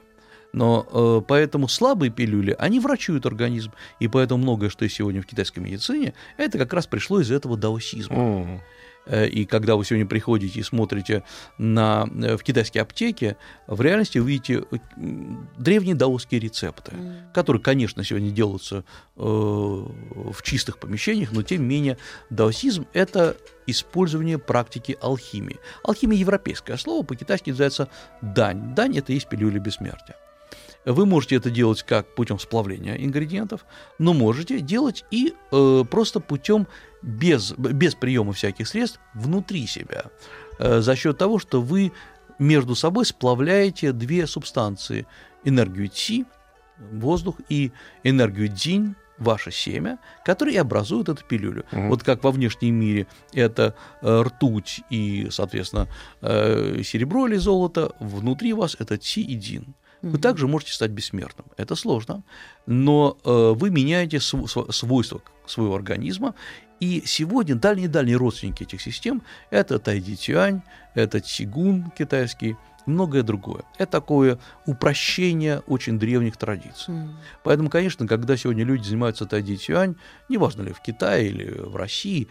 [0.53, 3.73] Но э, поэтому слабые пилюли, они врачуют организм.
[4.01, 7.57] И поэтому многое, что есть сегодня в китайской медицине, это как раз пришло из этого
[7.57, 8.17] даосизма.
[8.17, 8.63] Мгм.
[9.07, 11.23] Э, И когда вы сегодня приходите и смотрите
[11.59, 14.77] на, э, в китайские аптеки, в реальности вы видите э,
[15.57, 16.93] древние даосские рецепты,
[17.33, 18.85] которые, конечно, сегодня делаются
[19.17, 21.99] в чистых помещениях, но тем не менее
[22.31, 25.59] даосизм– это использование практики алхимии.
[25.85, 27.89] Алхимия– европейское слово, по-китайски называется
[28.21, 28.75] дань.
[28.75, 30.17] Дань– это есть пилюля бессмертия.
[30.87, 33.67] Вы можете это делать как путем сплавления ингредиентов,
[33.99, 36.67] но можете делать и э, просто путем
[37.03, 40.07] без, без приема всяких средств внутри себя,
[40.59, 41.93] э, за счет того, что вы
[42.39, 45.07] между собой сплавляете две субстанции–
[45.45, 46.25] энергию ци,
[46.93, 47.73] воздух, и
[48.03, 51.65] энергию дзинь, ваше семя, которое и образует эту пилюлю.
[51.73, 51.89] Угу.
[51.89, 55.89] Вот как во внешнем мире это э, ртуть и, соответственно,
[56.21, 59.75] э, серебро или золото, внутри вас это ти и дин.
[60.11, 61.47] Вы также можете стать бессмертным.
[61.57, 62.23] Это сложно,
[62.67, 66.35] но э, вы меняете св- свойства своего организма.
[66.79, 70.61] И сегодня дальние-дальние родственники этих систем– это тайди-тюань,
[70.95, 73.63] это тигун китайский, многое другое.
[73.79, 76.95] Это такое упрощение очень древних традиций.
[76.95, 77.09] Mm.
[77.45, 79.97] Поэтому, конечно, когда сегодня люди занимаются тайди-тюань,
[80.29, 82.29] неважно ли в Китае или в России,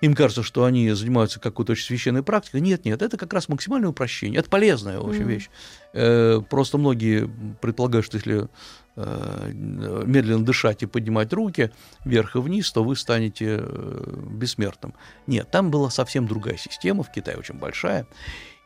[0.00, 2.60] им кажется, что они занимаются какой-то очень священной практикой.
[2.60, 4.38] Нет, нет, это как раз максимальное упрощение.
[4.38, 5.28] Это полезная очень mm.
[5.28, 5.50] вещь.
[5.92, 7.28] Э, просто многие
[7.60, 8.48] предполагают, что если
[8.96, 11.72] э, медленно дышать и поднимать руки
[12.04, 14.94] вверх и вниз, то вы станете э, бессмертным.
[15.26, 18.06] Нет, там была совсем другая система, в Китае очень большая.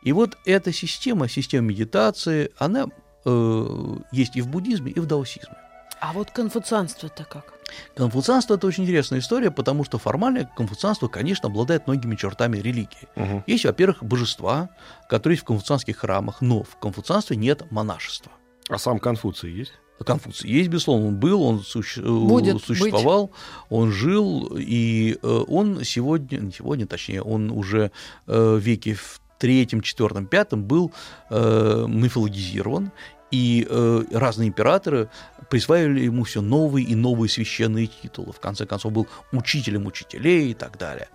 [0.03, 2.87] И вот эта система, система медитации, она
[3.25, 5.62] э, есть и в буддизме, и в даосизме.
[6.03, 7.53] А вот конфуцианство-то как?
[7.95, 13.07] Конфуцианство– это очень интересная история, потому что формально конфуцианство, конечно, обладает многими чертами религии.
[13.15, 13.43] Угу.
[13.47, 14.69] Есть, во-первых, божества,
[15.07, 18.33] которые есть в конфуцианских храмах, но в конфуцианстве нет монашества.
[18.67, 19.71] А сам Конфуций есть?
[20.05, 22.01] Конфуций есть, безусловно, он был, он суще...
[22.01, 23.35] Будет существовал, быть.
[23.69, 27.91] он жил, и э, он сегодня, не сегодня, точнее, он уже
[28.25, 30.91] в веке в третьем, четвертом, пятом был
[31.29, 32.91] э, мифологизирован,
[33.33, 35.09] и э, разные императоры
[35.49, 38.31] присваивали ему все новые и новые священные титулы.
[38.31, 41.09] В конце концов, был учителем учителей и так далее.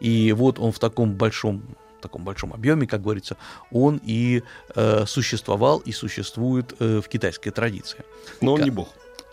[0.00, 1.62] И вот он в таком большом
[2.00, 3.36] таком большом объеме, как говорится,
[3.70, 4.42] он и
[4.74, 7.98] э, существовал и существует э, в китайской традиции.
[8.40, 8.88] Но он не бог.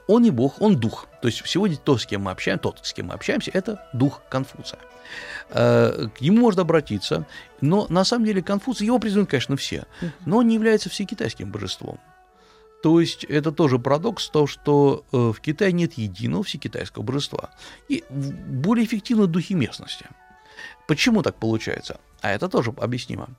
[0.06, 1.08] Он не бог, он дух.
[1.22, 4.22] То есть сегодня то, с кем мы общаемся, тот, с кем мы общаемся, это дух
[4.30, 4.80] Конфуция.
[5.50, 7.26] Э, к нему можно обратиться,
[7.62, 9.86] но на самом деле Конфуций, его признают, конечно, все,
[10.26, 12.00] но он не является всекитайским божеством.
[12.84, 17.50] То есть это тоже парадокс, то, что э, в Китае нет единого всекитайского божества.
[17.90, 20.06] И более эффективны духи местности.
[20.88, 22.00] Почему так получается?
[22.22, 23.30] А это тоже объяснимо.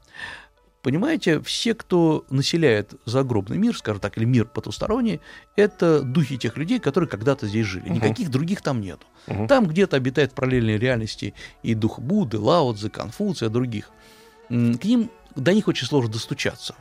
[0.83, 5.21] Понимаете, все, кто населяет загробный мир, скажем так, или мир потусторонний,
[5.57, 7.89] это духи тех людей, которые когда-то здесь жили.
[7.89, 9.07] Никаких других там нету.
[9.27, 9.49] Угу.
[9.49, 13.91] Там где-то обитает в параллельной реальности и дух Будды, Лао Цзы, Конфуция, других.
[14.49, 16.75] К ним, до них очень сложно достучаться.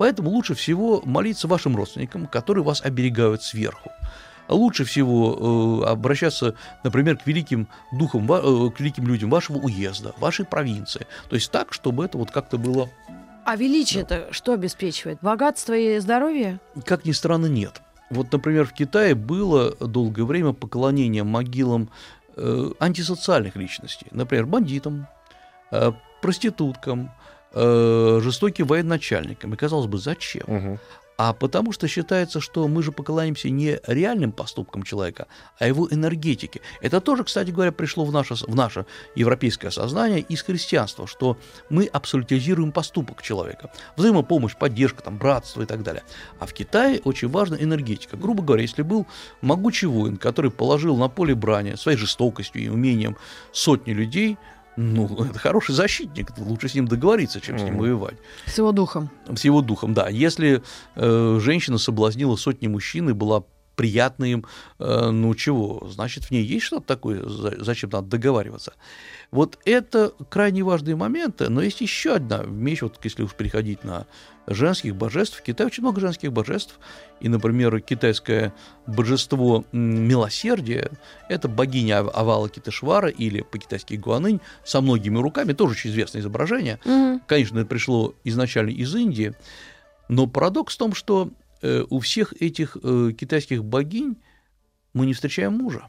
[0.00, 3.92] Поэтому лучше всего молиться вашим родственникам, которые вас оберегают сверху.
[4.48, 10.46] Лучше всего э, обращаться, например, к великим духам, э, к великим людям вашего уезда, вашей
[10.46, 11.06] провинции.
[11.28, 12.88] То есть так, чтобы это вот как-то было...
[13.44, 14.32] А величие-то да.
[14.32, 15.18] что обеспечивает?
[15.20, 16.60] Богатство и здоровье?
[16.86, 17.82] Как ни странно, нет.
[18.08, 21.90] Вот, например, в Китае было долгое время поклонение могилам
[22.36, 25.08] э, антисоциальных личностей, например, бандитам,
[25.70, 27.10] э, проституткам,
[27.52, 29.54] э, жестоким военачальникам.
[29.54, 30.44] И казалось бы, зачем?
[30.46, 30.78] Угу.
[31.22, 35.26] А потому что считается, что мы же поклоняемся не реальным поступкам человека,
[35.58, 36.62] а его энергетике.
[36.80, 41.36] Это тоже, кстати говоря, пришло в наше, в наше европейское сознание из христианства, что
[41.68, 43.70] мы абсолютизируем поступок человека.
[43.98, 46.04] Взаимопомощь, поддержка, там, братство и так далее.
[46.38, 48.16] А в Китае очень важна энергетика.
[48.16, 49.06] Грубо говоря, если был
[49.42, 53.18] могучий воин, который положил на поле брани своей жестокостью и умением
[53.52, 54.38] сотни людей–
[54.80, 58.16] ну, это хороший защитник, лучше с ним договориться, чем с ним воевать.
[58.46, 59.10] С его духом.
[59.34, 60.08] С его духом, да.
[60.08, 60.62] Если
[60.96, 63.44] э, женщина соблазнила сотни мужчин и была
[63.80, 64.44] приятна им,
[64.78, 68.74] э, ну чего, значит, в ней есть что-то такое, зачем надо договариваться.
[69.30, 74.06] Вот это крайне важные моменты, но есть еще одна вещь, вот если уж переходить на
[74.46, 75.38] женских божеств.
[75.38, 76.78] В Китае очень много женских божеств.
[77.20, 78.52] И, например, китайское
[78.86, 80.90] божество милосердия–
[81.30, 86.80] это богиня Авала Киташвара или по-китайски Гуанынь со многими руками, тоже очень известное изображение.
[86.84, 87.20] Mm-hmm.
[87.26, 89.34] Конечно, это пришло изначально из Индии,
[90.08, 91.30] но парадокс в том, что
[91.90, 94.16] у всех этих э, китайских богинь
[94.92, 95.86] мы не встречаем мужа.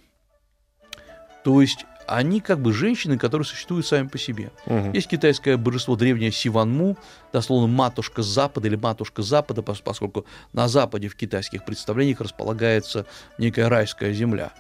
[1.44, 4.52] То есть они как бы женщины, которые существуют сами по себе.
[4.66, 4.92] Угу.
[4.94, 6.98] Есть китайское божество древнее Сиванму,
[7.32, 13.06] дословно матушка Запада или матушка Запада, поскольку на Западе в китайских представлениях располагается
[13.38, 14.52] некая райская земля.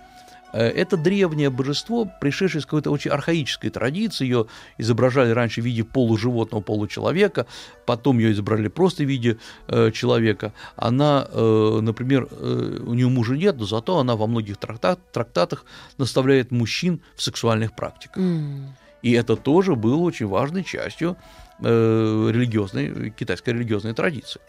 [0.53, 4.25] Э, это древнее божество, пришедшее из какой-то очень архаической традиции.
[4.25, 7.45] Ее изображали раньше в виде полуживотного, получеловека,
[7.85, 9.37] потом ее изображали просто в виде
[9.67, 10.53] э, человека.
[10.75, 15.65] Она, э, например, э, у нее мужа нет, но зато она во многих трактат, трактатах
[15.97, 18.17] наставляет мужчин в сексуальных практиках.
[18.17, 18.67] Mm.
[19.01, 21.17] И это тоже было очень важной частью
[21.59, 24.39] э, религиозной, китайской религиозной традиции.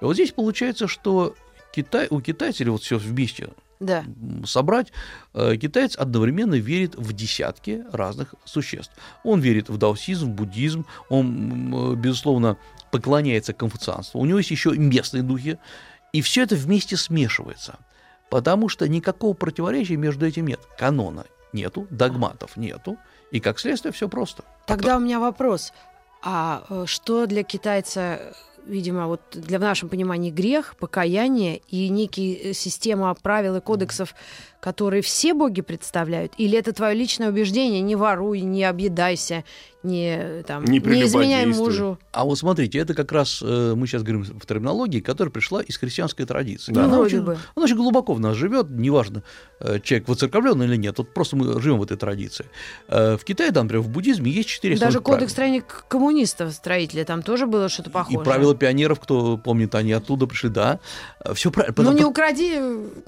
[0.00, 1.34] И вот здесь получается, что
[1.74, 3.48] Китай, у китайцев вот все вместе
[3.80, 4.04] да.
[4.44, 4.92] собрать,
[5.34, 8.92] э, китаец одновременно верит в десятки разных существ.
[9.24, 12.56] Он верит в даосизм, в буддизм, он, э, безусловно,
[12.90, 14.20] поклоняется конфуцианству.
[14.20, 15.58] У него есть еще местные духи,
[16.12, 17.78] и все это вместе смешивается.
[18.30, 20.60] Потому что никакого противоречия между этим нет.
[20.78, 22.96] Канона нету, догматов нету,
[23.30, 24.44] и как следствие все просто.
[24.66, 25.72] Тогда у меня вопрос.
[26.22, 28.34] А э, что для китайца,
[28.66, 34.14] видимо, вот для в нашем понимании грех, покаяние и некие система правил и кодексов,
[34.60, 36.32] которые все боги представляют?
[36.38, 37.80] Или это твое личное убеждение?
[37.80, 39.44] Не воруй, не объедайся,
[39.86, 41.98] не, там, Не не изменяй мужу.
[42.12, 45.76] А вот смотрите, это как раз э, мы сейчас говорим в терминологии, которая пришла из
[45.76, 46.72] христианской традиции.
[46.72, 47.38] Ну, Она вроде очень, бы.
[47.54, 49.22] она очень глубоко в нас живет, неважно,
[49.60, 52.46] э, человек воцерковлен или нет, вот просто мы живем в этой традиции.
[52.88, 57.22] Э, В Китае, да, например, в буддизме есть четыре Даже кодекс строения коммунистов, строителя, там
[57.22, 58.24] тоже было что-то И похожее.
[58.24, 60.80] правила пионеров, кто помнит, они оттуда пришли, да.
[61.34, 61.74] Все правильно.
[61.76, 62.52] Ну, Потому- не укради,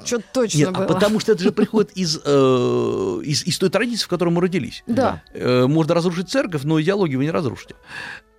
[0.04, 0.84] что-то точно Нет, было.
[0.84, 4.40] а потому что это же приходит из, э, из, из той традиции, в которой мы
[4.40, 4.82] родились.
[4.86, 5.22] Да.
[5.34, 7.74] Э, Можно разрушить церковь, но идеологию вы не разрушите.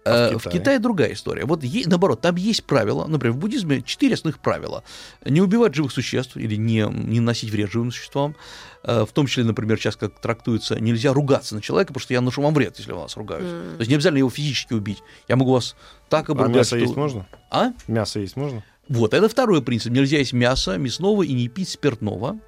[0.06, 0.60] А в Э, в, Китае?
[0.60, 0.80] Китае?
[0.80, 1.44] другая история.
[1.46, 3.06] Вот е- наоборот, там есть правила.
[3.06, 4.84] Например, в буддизме четыре основных правила:
[5.26, 8.36] не убивать живых существ или не, не наносить вред живым существам.
[8.84, 12.22] Э, В том числе, например, сейчас как трактуется, нельзя ругаться на человека, потому что я
[12.22, 13.44] наношу вам вред, если я вас ругаюсь.
[13.44, 13.76] М.
[13.76, 15.04] То есть не обязательно его физически убить.
[15.28, 15.76] Я могу вас
[16.08, 17.28] так А обругать, мясо что- есть можно?
[17.52, 17.74] А?
[17.88, 18.64] Мясо есть можно?
[18.88, 19.92] Вот, это второй принцип.
[19.92, 22.40] Нельзя есть мясо мясного и не пить спиртного.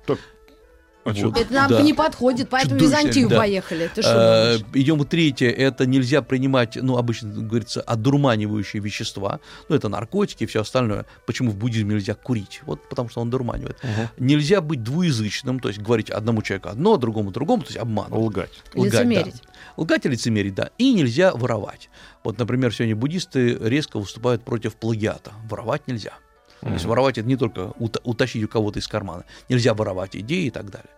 [1.04, 1.38] А Вот.
[1.38, 1.82] Это нам Да.
[1.82, 3.38] не подходит, поэтому в Чудовищно, Византию да.
[3.38, 3.90] поехали.
[3.94, 4.66] Ты Э, думаешь?
[4.76, 10.62] Идем третье, это нельзя принимать, ну, обычно говорится, одурманивающие вещества, ну, это наркотики и все
[10.62, 11.06] остальное.
[11.26, 12.62] Почему в буддизме нельзя курить?
[12.66, 13.78] Вот потому что он дурманивает.
[13.84, 14.10] Мгм.
[14.28, 18.24] Нельзя быть двуязычным, то есть говорить одному человеку одно, другому другому, то есть обманывать.
[18.24, 18.50] Лгать.
[18.76, 19.04] Лгать, да.
[19.04, 19.42] Лицемерить.
[19.78, 20.70] Лгать и лицемерить, да.
[20.78, 21.90] И нельзя воровать.
[22.24, 25.32] Вот, например, сегодня буддисты резко выступают против плагиата.
[25.50, 26.14] Воровать нельзя.
[26.62, 29.26] То есть воровать это не только ута- утащить у кого-то из кармана.
[29.50, 30.89] Нельзя воровать идеи и так далее.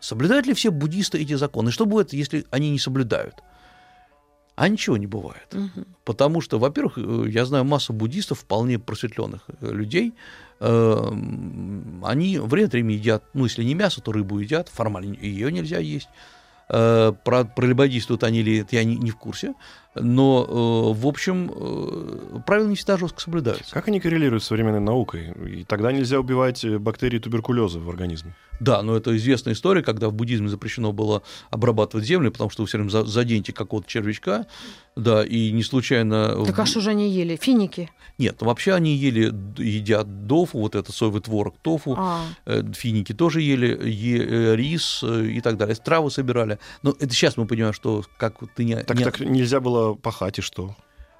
[0.00, 1.70] Соблюдают ли все буддисты эти законы?
[1.70, 3.34] Что будет, если они не соблюдают?
[4.54, 5.52] А ничего не бывает.
[5.52, 5.86] Мгм.
[6.04, 10.14] Потому что, во-первых, э, я знаю массу буддистов, вполне просветленных э, людей.
[10.60, 15.14] э, м, Они время от времени едят, ну, если не мясо, то рыбу едят, формально
[15.14, 16.08] ее нельзя есть.
[16.70, 19.52] Э, Про прелюбодействуют они или это я не, не в курсе.
[20.00, 23.72] Но, э, в общем, э, правила не всегда жестко соблюдаются.
[23.72, 25.32] Как они коррелируют с современной наукой?
[25.46, 28.34] И тогда нельзя убивать э, бактерии туберкулеза в организме.
[28.58, 32.68] Да, но это известная история, когда в буддизме запрещено было обрабатывать землю, потому что вы
[32.68, 34.46] все время за- заденете какого-то червячка,
[34.96, 36.42] да, и не случайно...
[36.46, 37.36] Так а что же они ели?
[37.36, 37.90] Финики?
[38.16, 42.22] Нет, вообще они ели, едят дофу, вот это соевый творог тофу, А,
[42.72, 46.58] финики тоже ели, е- рис и так далее, травы собирали.
[46.82, 48.76] Но это сейчас мы понимаем, что как вот ты не...
[48.76, 50.74] Так, не- так нельзя было пахать, и что?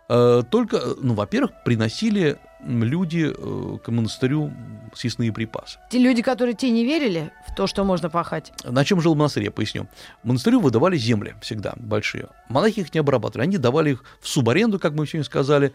[0.09, 4.53] Э, Только, ну, во-первых, приносили люди э, к монастырю
[4.95, 5.79] съестные припасы.
[5.91, 8.53] те люди, которые те не верили в то, что можно пахать.
[8.65, 9.89] На чем жил монастырь, я поясню.
[10.23, 12.29] Монастырю выдавали земли всегда большие.
[12.49, 15.75] Монахи их не обрабатывали, они давали их в субаренду, как мы сегодня сказали,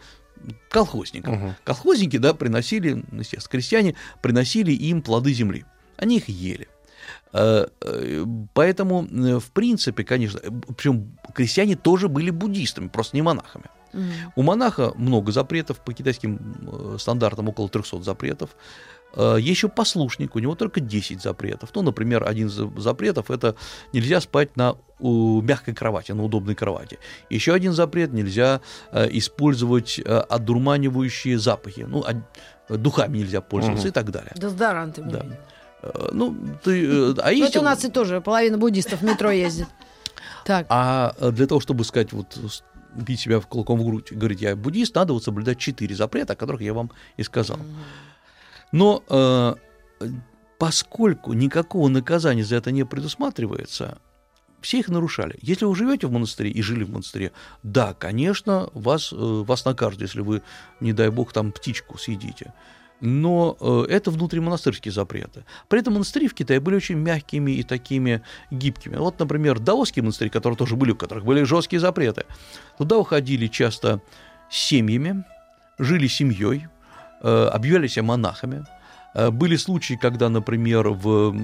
[0.69, 1.33] колхозникам.
[1.35, 1.55] Мгм.
[1.63, 5.65] Колхозники, да, приносили, ну, естественно, крестьяне приносили им плоды земли.
[5.97, 6.67] Они их ели.
[7.33, 10.39] Э, э, Поэтому, э, в принципе, конечно,
[10.77, 13.65] причем крестьяне тоже были буддистами, просто не монахами.
[14.37, 18.49] У монаха много запретов, по китайским стандартам около 300 запретов.
[19.17, 21.71] Еще послушник, у него только 10 запретов.
[21.75, 23.55] Ну, например, один из запретов– это
[23.91, 26.99] нельзя спать на мягкой кровати, на удобной кровати.
[27.29, 28.61] Еще один запрет– нельзя
[28.93, 31.85] использовать одурманивающие запахи.
[31.85, 32.05] Ну,
[32.69, 33.89] духами нельзя пользоваться Мгм.
[33.89, 34.31] и так далее.
[34.37, 35.01] Дезодоранты.
[35.01, 35.25] Да.
[35.81, 37.51] Э, Ну, ты, э, а есть...
[37.51, 39.67] это у нас и тоже половина буддистов в метро ездит.
[40.45, 42.35] Так, А э, для того, чтобы сказать, вот
[42.95, 46.35] бить себя в кулаком в грудь, говорить, я буддист, надо вот соблюдать четыре запрета, о
[46.35, 47.59] которых я вам и сказал.
[48.71, 49.55] Но э,
[50.57, 53.99] поскольку никакого наказания за это не предусматривается,
[54.61, 55.37] все их нарушали.
[55.41, 57.31] Если вы живете в монастыре и жили в монастыре,
[57.63, 60.43] да, конечно, вас, вас накажут, если вы,
[60.79, 62.53] не дай бог, там птичку съедите.
[63.01, 65.43] Но э, это внутримонастырские запреты.
[65.67, 68.95] При этом монастыри в Китае были очень мягкими и такими гибкими.
[68.97, 72.25] Вот, например, даосские монастыри, которые тоже были, у которых были жесткие запреты.
[72.77, 74.01] Туда уходили часто
[74.49, 75.23] с семьями,
[75.79, 76.67] жили семьей,
[77.23, 78.65] э, объявляли себя монахами.
[79.15, 81.35] Э, Были случаи, когда, например, в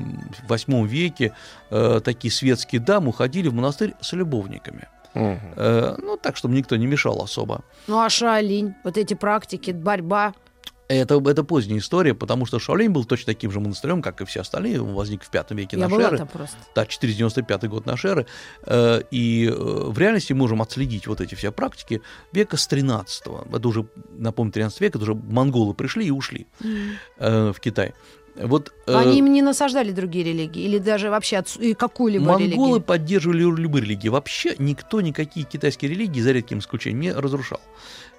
[0.47, 1.33] восьмом веке
[1.69, 4.87] такие светские дамы уходили в монастырь с любовниками.
[5.13, 7.63] Э, Ну, так, чтобы никто не мешал особо.
[7.87, 10.33] ну а шаолинь, вот эти практики, борьба.
[10.87, 14.41] Это, это поздняя история, потому что Шаолинь был точно таким же монастырем, как и все
[14.41, 14.81] остальные.
[14.81, 16.25] Он возник в пятом веке нашей эры.
[16.25, 16.57] просто.
[16.75, 18.25] Да, 495 год нашей эры.
[18.65, 23.23] Э, И э, в реальности можем отследить вот эти все практики века с 13
[23.53, 23.85] Это уже,
[24.17, 26.47] напомню, 13 век, это уже монголы пришли и ушли
[27.17, 27.93] э, в Китай.
[28.39, 32.81] Вот, э, Они им не насаждали другие религии или даже вообще и какую-либо Монголы религию?
[32.81, 34.09] поддерживали любые религии.
[34.09, 37.59] Вообще никто никакие китайские религии, за редким исключением, не разрушал.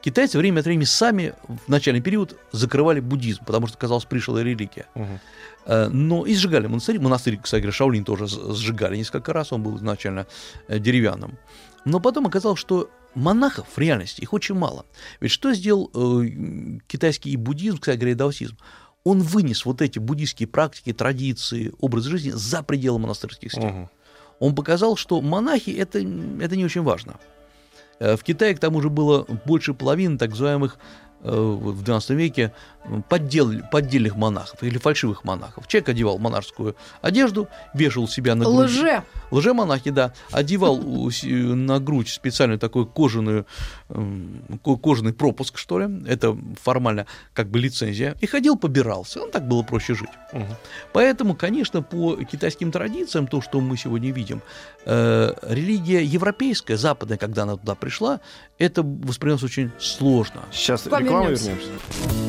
[0.01, 4.87] Китайцы время от времени сами в начальный период закрывали буддизм, потому что казалось пришлая религия.
[5.67, 6.99] Э, Но и сжигали монастырь.
[6.99, 10.27] Монастырь, кстати говоря, Шаолинь тоже сжигали несколько раз, он был изначально
[10.69, 11.37] э, деревянным.
[11.85, 14.87] Но потом оказалось, что монахов в реальности их очень мало.
[15.21, 16.29] Ведь что сделал э,
[16.87, 18.57] китайский и буддизм, кстати говоря, и даосизм?
[19.09, 23.67] Он вынес вот эти буддийские практики, традиции, образ жизни за пределы монастырских стен.
[23.67, 23.91] Мгм.
[24.39, 27.15] Он показал, что монахи это, это не очень важно.
[28.01, 30.77] Э, В Китае, к тому же, было больше половины так называемых
[31.21, 32.53] в XII веке
[32.85, 35.67] м, поддел, поддельных монахов или фальшивых монахов.
[35.67, 38.67] Человек одевал монашескую одежду, вешал себя на грудь.
[38.71, 39.03] Лже.
[39.31, 43.47] Лжемонахи, да, одевал си- на грудь специальную такую кожаную,
[43.91, 49.27] м, ко- кожаный пропуск, что ли, это формально как бы лицензия, и ходил, побирался, ну,
[49.29, 50.09] так было проще жить.
[50.93, 54.41] Поэтому, конечно, по китайским традициям, то, что мы сегодня видим,
[54.87, 58.21] э, религия европейская, западная, когда она туда пришла,
[58.59, 60.41] это воспринималось очень сложно.
[60.53, 61.51] Сейчас вам реклама вернемся.
[61.51, 62.29] вернемся.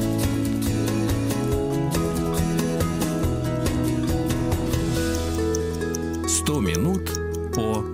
[6.49, 7.11] 100 минут
[7.53, 7.85] по...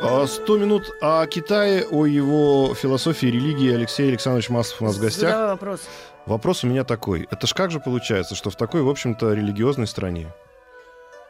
[0.00, 3.70] А, 100 минут о Китае, о его философии и религии.
[3.70, 5.30] Алексей Александрович Маслов у нас в гостях.
[5.30, 5.80] Задавай вопрос.
[6.24, 7.28] Вопрос у меня такой.
[7.30, 10.32] Это ж как же получается, что в такой, в общем-то, религиозной стране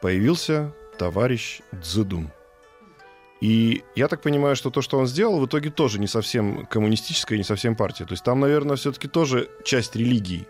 [0.01, 2.31] появился товарищ Цзэдун?
[3.41, 7.37] И я так понимаю, что то, что он сделал, в итоге тоже не совсем коммунистическая,
[7.37, 8.05] не совсем партия.
[8.05, 10.47] То есть там, наверное, все-таки тоже часть религии.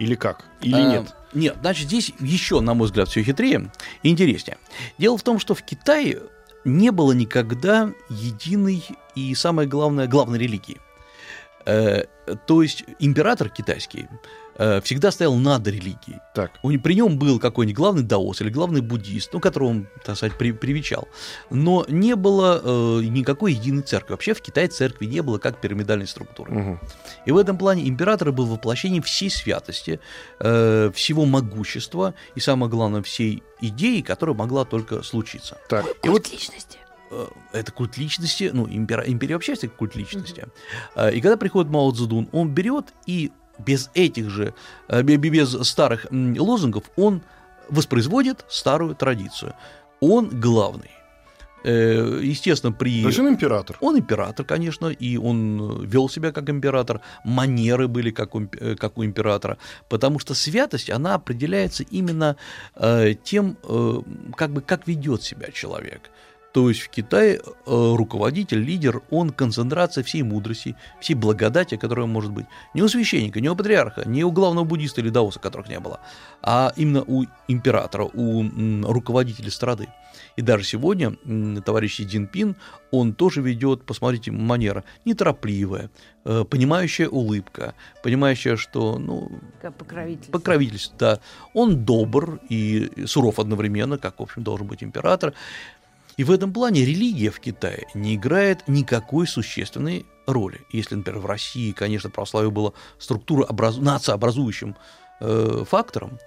[0.00, 0.44] Или как?
[0.60, 1.14] Или А, нет?
[1.32, 3.70] Нет, значит, здесь еще, на мой взгляд, все хитрее
[4.02, 4.58] и интереснее.
[4.98, 6.22] Дело в том, что в Китае
[6.64, 10.80] не было никогда единой и, самое главное, главной религии.
[11.66, 12.04] Э,
[12.46, 14.06] то есть император китайский
[14.56, 16.20] э, всегда стоял над религией.
[16.34, 16.52] Так.
[16.62, 20.16] У не- При нем был какой-нибудь главный даос или главный буддист, ну, которого он, так
[20.16, 21.08] сказать, при- привечал.
[21.50, 24.12] Но не было э, никакой единой церкви.
[24.12, 26.52] Вообще в Китае церкви не было как пирамидальной структуры.
[26.52, 26.80] Мгм.
[27.26, 30.00] И в этом плане император был воплощением всей святости,
[30.40, 35.58] э, всего могущества и, самое главное, всей идеи, которая могла только случиться.
[35.68, 35.84] Так.
[36.02, 36.78] И вот личности.
[37.10, 40.46] э, это культ личности, ну, импера- империя вообще это культ личности.
[40.96, 44.54] Э, И когда приходит Мао Цзэдун, он берет и без этих же,
[44.88, 47.22] э, бе- бе- без старых лозунгов, он
[47.68, 49.54] воспроизводит старую традицию.
[50.00, 50.90] Он главный.
[51.64, 53.00] Э, Естественно, при...
[53.02, 53.78] То есть он император.
[53.80, 58.46] Он император, конечно, и он э, вел себя как император, манеры были как у,
[58.78, 59.56] как у императора,
[59.88, 62.36] потому что святость, она определяется именно
[63.22, 63.56] тем,
[64.36, 66.10] как бы, как ведет себя человек.
[66.54, 72.30] То есть в Китае э, руководитель, лидер, он концентрация всей мудрости, всей благодати, которая может
[72.30, 72.46] быть.
[72.74, 75.98] Не у священника, не у патриарха, не у главного буддиста или даоса, которых не было,
[76.42, 78.44] а именно у императора, у
[78.84, 79.88] руководителя страны.
[80.36, 81.16] И даже сегодня
[81.62, 82.54] товарищ Си Цзиньпин,
[82.92, 85.90] он тоже ведет, посмотрите, манера неторопливая,
[86.24, 87.74] э, понимающая улыбка,
[88.04, 89.28] понимающая, что, ну,
[89.60, 90.30] Как покровитель.
[90.30, 91.20] покровительство, да.
[91.52, 95.34] Он добр и суров одновременно, как, в общем, должен быть император.
[96.16, 100.60] И в этом плане религия в Китае не играет никакой существенной роли.
[100.70, 104.76] Если, например, в России, конечно, православие было структура нациообразующим
[105.20, 106.18] э, фактором,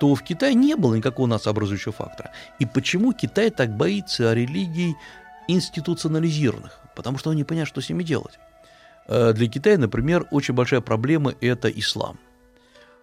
[0.00, 2.30] то в Китае не было никакого нациообразующего фактора.
[2.58, 4.96] И почему Китай так боится религий
[5.48, 6.80] институционализированных?
[6.94, 8.38] Потому что он не понимает, что с ними делать.
[9.08, 12.18] Э, Для Китая, например, очень большая проблема– это ислам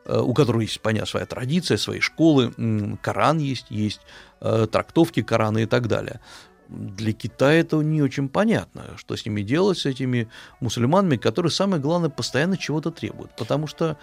[0.05, 2.53] у которого есть, понятно, своя традиция, свои школы,
[3.01, 4.01] Коран есть, есть
[4.41, 6.19] э, трактовки Корана и так далее.
[6.67, 10.29] Для Китая это не очень понятно, что с ними делать, с этими
[10.59, 13.35] мусульманами, которые, самое главное, постоянно чего-то требуют.
[13.35, 13.97] Потому что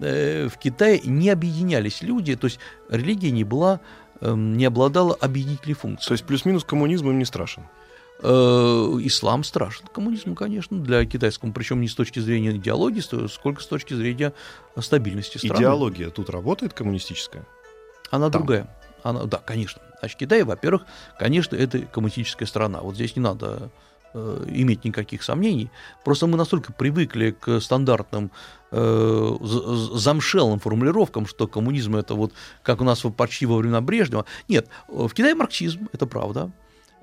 [0.00, 3.80] э, в Китае не объединялись люди, то есть религия не была,
[4.20, 6.08] э, не обладала объединительной функцией.
[6.08, 7.64] То есть плюс-минус коммунизм им не страшен.
[8.20, 13.66] Э, ислам страшен коммунизму, конечно, для китайского, причем не с точки зрения идеологии, сколько с
[13.66, 14.32] точки зрения
[14.76, 15.60] стабильности страны.
[15.60, 17.46] Идеология тут работает коммунистическая?
[18.10, 18.40] Она Там.
[18.40, 18.76] другая.
[19.04, 19.80] Она, да, конечно.
[20.00, 20.84] Значит, Китай, во-первых,
[21.18, 22.80] конечно, это коммунистическая страна.
[22.80, 23.70] Вот здесь не надо
[24.14, 25.70] э, иметь никаких сомнений.
[26.04, 28.32] Просто мы настолько привыкли к стандартным
[28.72, 29.36] э,
[29.94, 32.32] замшелым формулировкам, что коммунизм это вот
[32.64, 34.24] как у нас почти во времена Брежнева.
[34.48, 36.50] Нет, э, в Китае марксизм, это правда.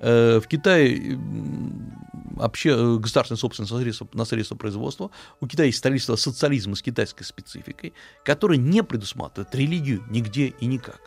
[0.00, 1.18] Э, В Китае
[2.36, 5.10] вообще э, государственная собственность на средства, на средства производства.
[5.40, 7.94] У Китая есть строительство социализма с китайской спецификой,
[8.24, 11.00] которое не предусматривает религию нигде и никак.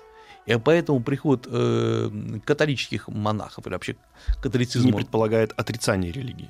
[0.48, 2.10] И поэтому приход э,
[2.44, 3.96] католических монахов или вообще
[4.42, 6.50] католицизма, Не предполагает отрицание религии.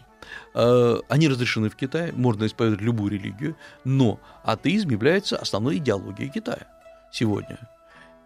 [0.56, 6.68] э, они разрешены в Китае, можно исповедовать любую религию, но атеизм является основной идеологией Китая.
[7.12, 7.58] сегодня.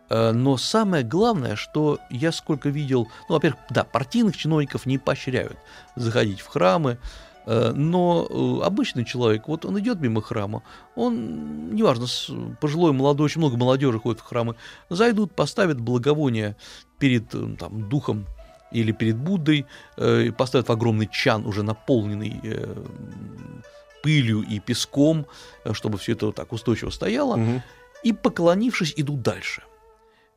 [0.09, 5.57] Э, но самое главное, что я сколько видел, ну, во-первых, да, партийных чиновников не поощряют
[5.95, 6.97] заходить в храмы,
[7.45, 10.63] э, но э, обычный человек, вот он идет мимо храма,
[10.95, 12.07] он, неважно,
[12.59, 14.55] пожилой, молодой, очень много молодежи ходит в храмы,
[14.89, 16.55] зайдут, поставят благовоние
[16.99, 18.25] перед там, духом
[18.71, 19.67] или перед Буддой,
[20.35, 22.41] поставят в огромный чан, уже наполненный
[24.01, 25.27] пылью и песком,
[25.73, 27.61] чтобы все это вот так устойчиво стояло, угу.
[28.03, 29.61] и, поклонившись, идут дальше–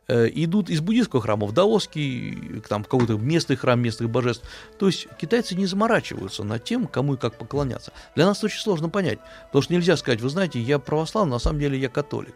[0.08, 4.48] идут из буддийского храма в даосский, там, в какой-то местный храм местных божеств.
[4.78, 7.92] То есть китайцы не заморачиваются над тем, кому и как поклоняться.
[8.14, 11.38] Для нас это очень сложно понять, потому что нельзя сказать, вы знаете, я православный, на
[11.38, 12.34] самом деле я католик.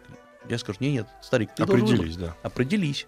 [0.48, 2.34] Я скажу, нет, нет, старик, ты Определись, да.
[2.42, 3.06] Определись.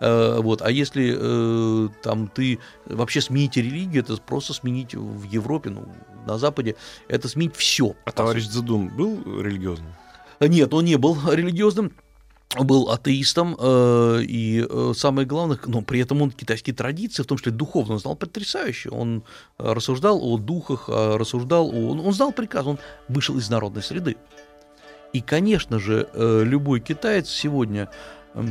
[0.00, 0.62] Э, вот.
[0.62, 5.86] А если э, там ты вообще смените религию, это просто сменить в Европе, ну,
[6.26, 6.76] на Западе,
[7.08, 7.94] это сменить все.
[8.04, 9.92] А товарищ Задун был религиозным?
[10.40, 11.92] Нет, он не был религиозным
[12.58, 17.38] был атеистом, э, и э, самое главное, но при этом он китайские традиции, в том
[17.38, 18.90] числе духовно, он знал потрясающе.
[18.90, 19.22] Он
[19.58, 21.90] э, рассуждал о духах, рассуждал о...
[21.92, 22.78] Он знал прекрасно, он
[23.08, 24.16] вышел из народной среды.
[25.12, 27.88] И, конечно же, любой китаец сегодня,
[28.34, 28.44] э,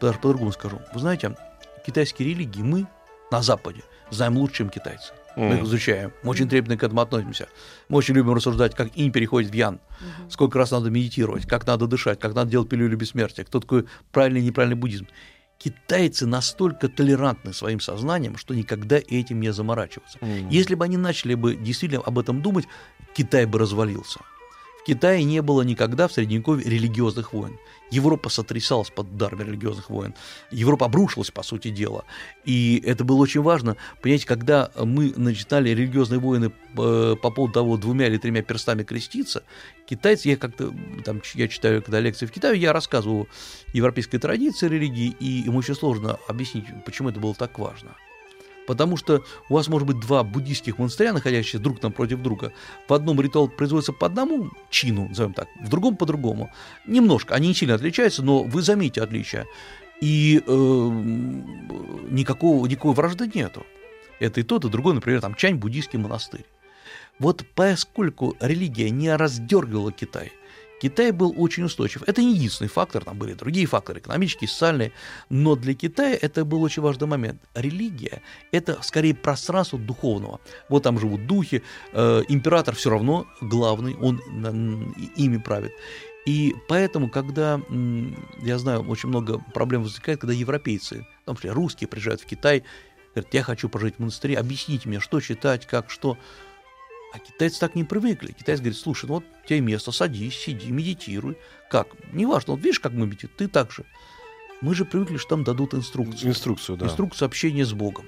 [0.00, 1.36] даже по-другому скажу, вы знаете,
[1.86, 2.86] китайские религии мы
[3.30, 5.12] на Западе знаем лучше, чем китайцы.
[5.38, 6.12] Мы их изучаем.
[6.22, 7.48] Мы очень трепетно к этому относимся.
[7.88, 9.80] Мы очень любим рассуждать, как инь переходит в ян,
[10.28, 14.40] сколько раз надо медитировать, как надо дышать, как надо делать пилюлю бессмертия, кто такой правильный
[14.40, 15.06] и неправильный буддизм.
[15.58, 20.18] Китайцы настолько толерантны своим сознанием, что никогда этим не заморачиваются.
[20.20, 20.48] Mm.
[20.50, 22.66] Если бы они начали бы действительно об этом думать,
[23.12, 24.20] Китай бы развалился.
[24.86, 27.58] Китае не было никогда в Средневековье религиозных войн.
[27.90, 30.14] Европа сотрясалась под ударами религиозных войн.
[30.50, 32.04] Европа обрушилась, по сути дела.
[32.44, 33.76] И это было очень важно.
[34.02, 39.42] Понимаете, когда мы начинали религиозные войны э, по поводу того, двумя или тремя перстами креститься,
[39.86, 40.74] китайцы, я как-то,
[41.04, 43.28] там, я читаю, когда лекции в Китае, я рассказываю
[43.72, 47.94] европейской традиции религии, и им очень сложно объяснить, почему это было так важно
[48.68, 52.52] потому что у вас может быть два буддийских монастыря, находящиеся друг напротив друга.
[52.86, 56.50] В одном ритуал производится по одному чину, назовем так, в другом по другому.
[56.86, 59.46] Немножко, они не сильно отличаются, но вы заметите отличия.
[60.02, 60.52] И э,
[62.10, 63.64] никакого, никакой вражды нету.
[64.20, 66.44] Это и тот, и другой, например, там Чань буддийский монастырь.
[67.18, 70.30] Вот поскольку религия не раздергивала Китай,
[70.80, 72.02] Китай был очень устойчив.
[72.06, 74.92] Это не единственный фактор, там были другие факторы, экономические, социальные,
[75.28, 77.42] но для Китая это был очень важный момент.
[77.54, 78.22] Религия–
[78.52, 80.40] это скорее пространство духовного.
[80.68, 81.62] Вот там живут духи,
[81.92, 84.20] э, император все равно главный, он
[85.16, 85.72] ими правит.
[86.26, 87.60] И поэтому, когда,
[88.42, 92.64] я знаю, очень много проблем возникает, когда европейцы, в том числе русские, приезжают в Китай,
[93.14, 96.18] говорят, я хочу прожить в монастыре, объясните мне, что читать, как, что.
[97.12, 98.32] А китайцы так не привыкли.
[98.32, 101.38] Китайцы говорят, слушай, ну вот у тебя место, садись, сиди, медитируй.
[101.70, 101.88] Как?
[102.12, 103.84] Неважно, вот видишь, как мы медитируем, ты так же.
[104.60, 106.30] Мы же привыкли, что там дадут инструкцию.
[106.30, 106.86] Инструкцию, да.
[106.86, 108.06] Инструкцию общения с Богом.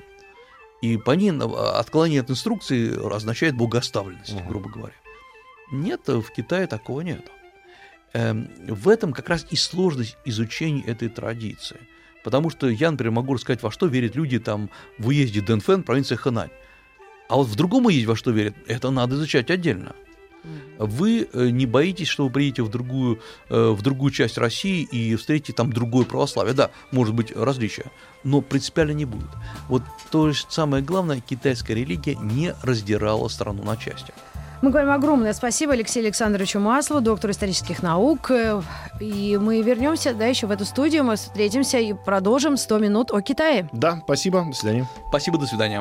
[0.82, 4.48] И по ней отклонение от инструкции означает богоставленность, угу.
[4.48, 4.94] грубо говоря.
[5.70, 7.30] Нет, в Китае такого нет.
[8.12, 11.78] Эм, в этом как раз и сложность изучения этой традиции.
[12.24, 16.18] Потому что я, например, могу рассказать, во что верят люди там в уезде Дэнфэн, провинция
[16.18, 16.50] Хэнань.
[17.30, 19.94] А вот в другом есть во что верят, это надо изучать отдельно.
[20.78, 23.20] Вы э, не боитесь, что вы приедете в другую,
[23.50, 26.54] э, в другую часть России и встретите там другое православие.
[26.54, 27.84] Да, может быть различия,
[28.24, 29.28] но принципиально не будет.
[29.68, 34.12] Вот то же самое главное, китайская религия не раздирала страну на части.
[34.60, 38.32] Мы говорим огромное спасибо Алексею Александровичу Маслу, доктору исторических наук.
[39.00, 41.04] И мы вернемся, да, еще в эту студию.
[41.04, 43.68] Мы встретимся и продолжим 100 минут о Китае.
[43.72, 44.44] Да, спасибо.
[44.44, 44.88] До свидания.
[45.08, 45.80] Спасибо, до свидания.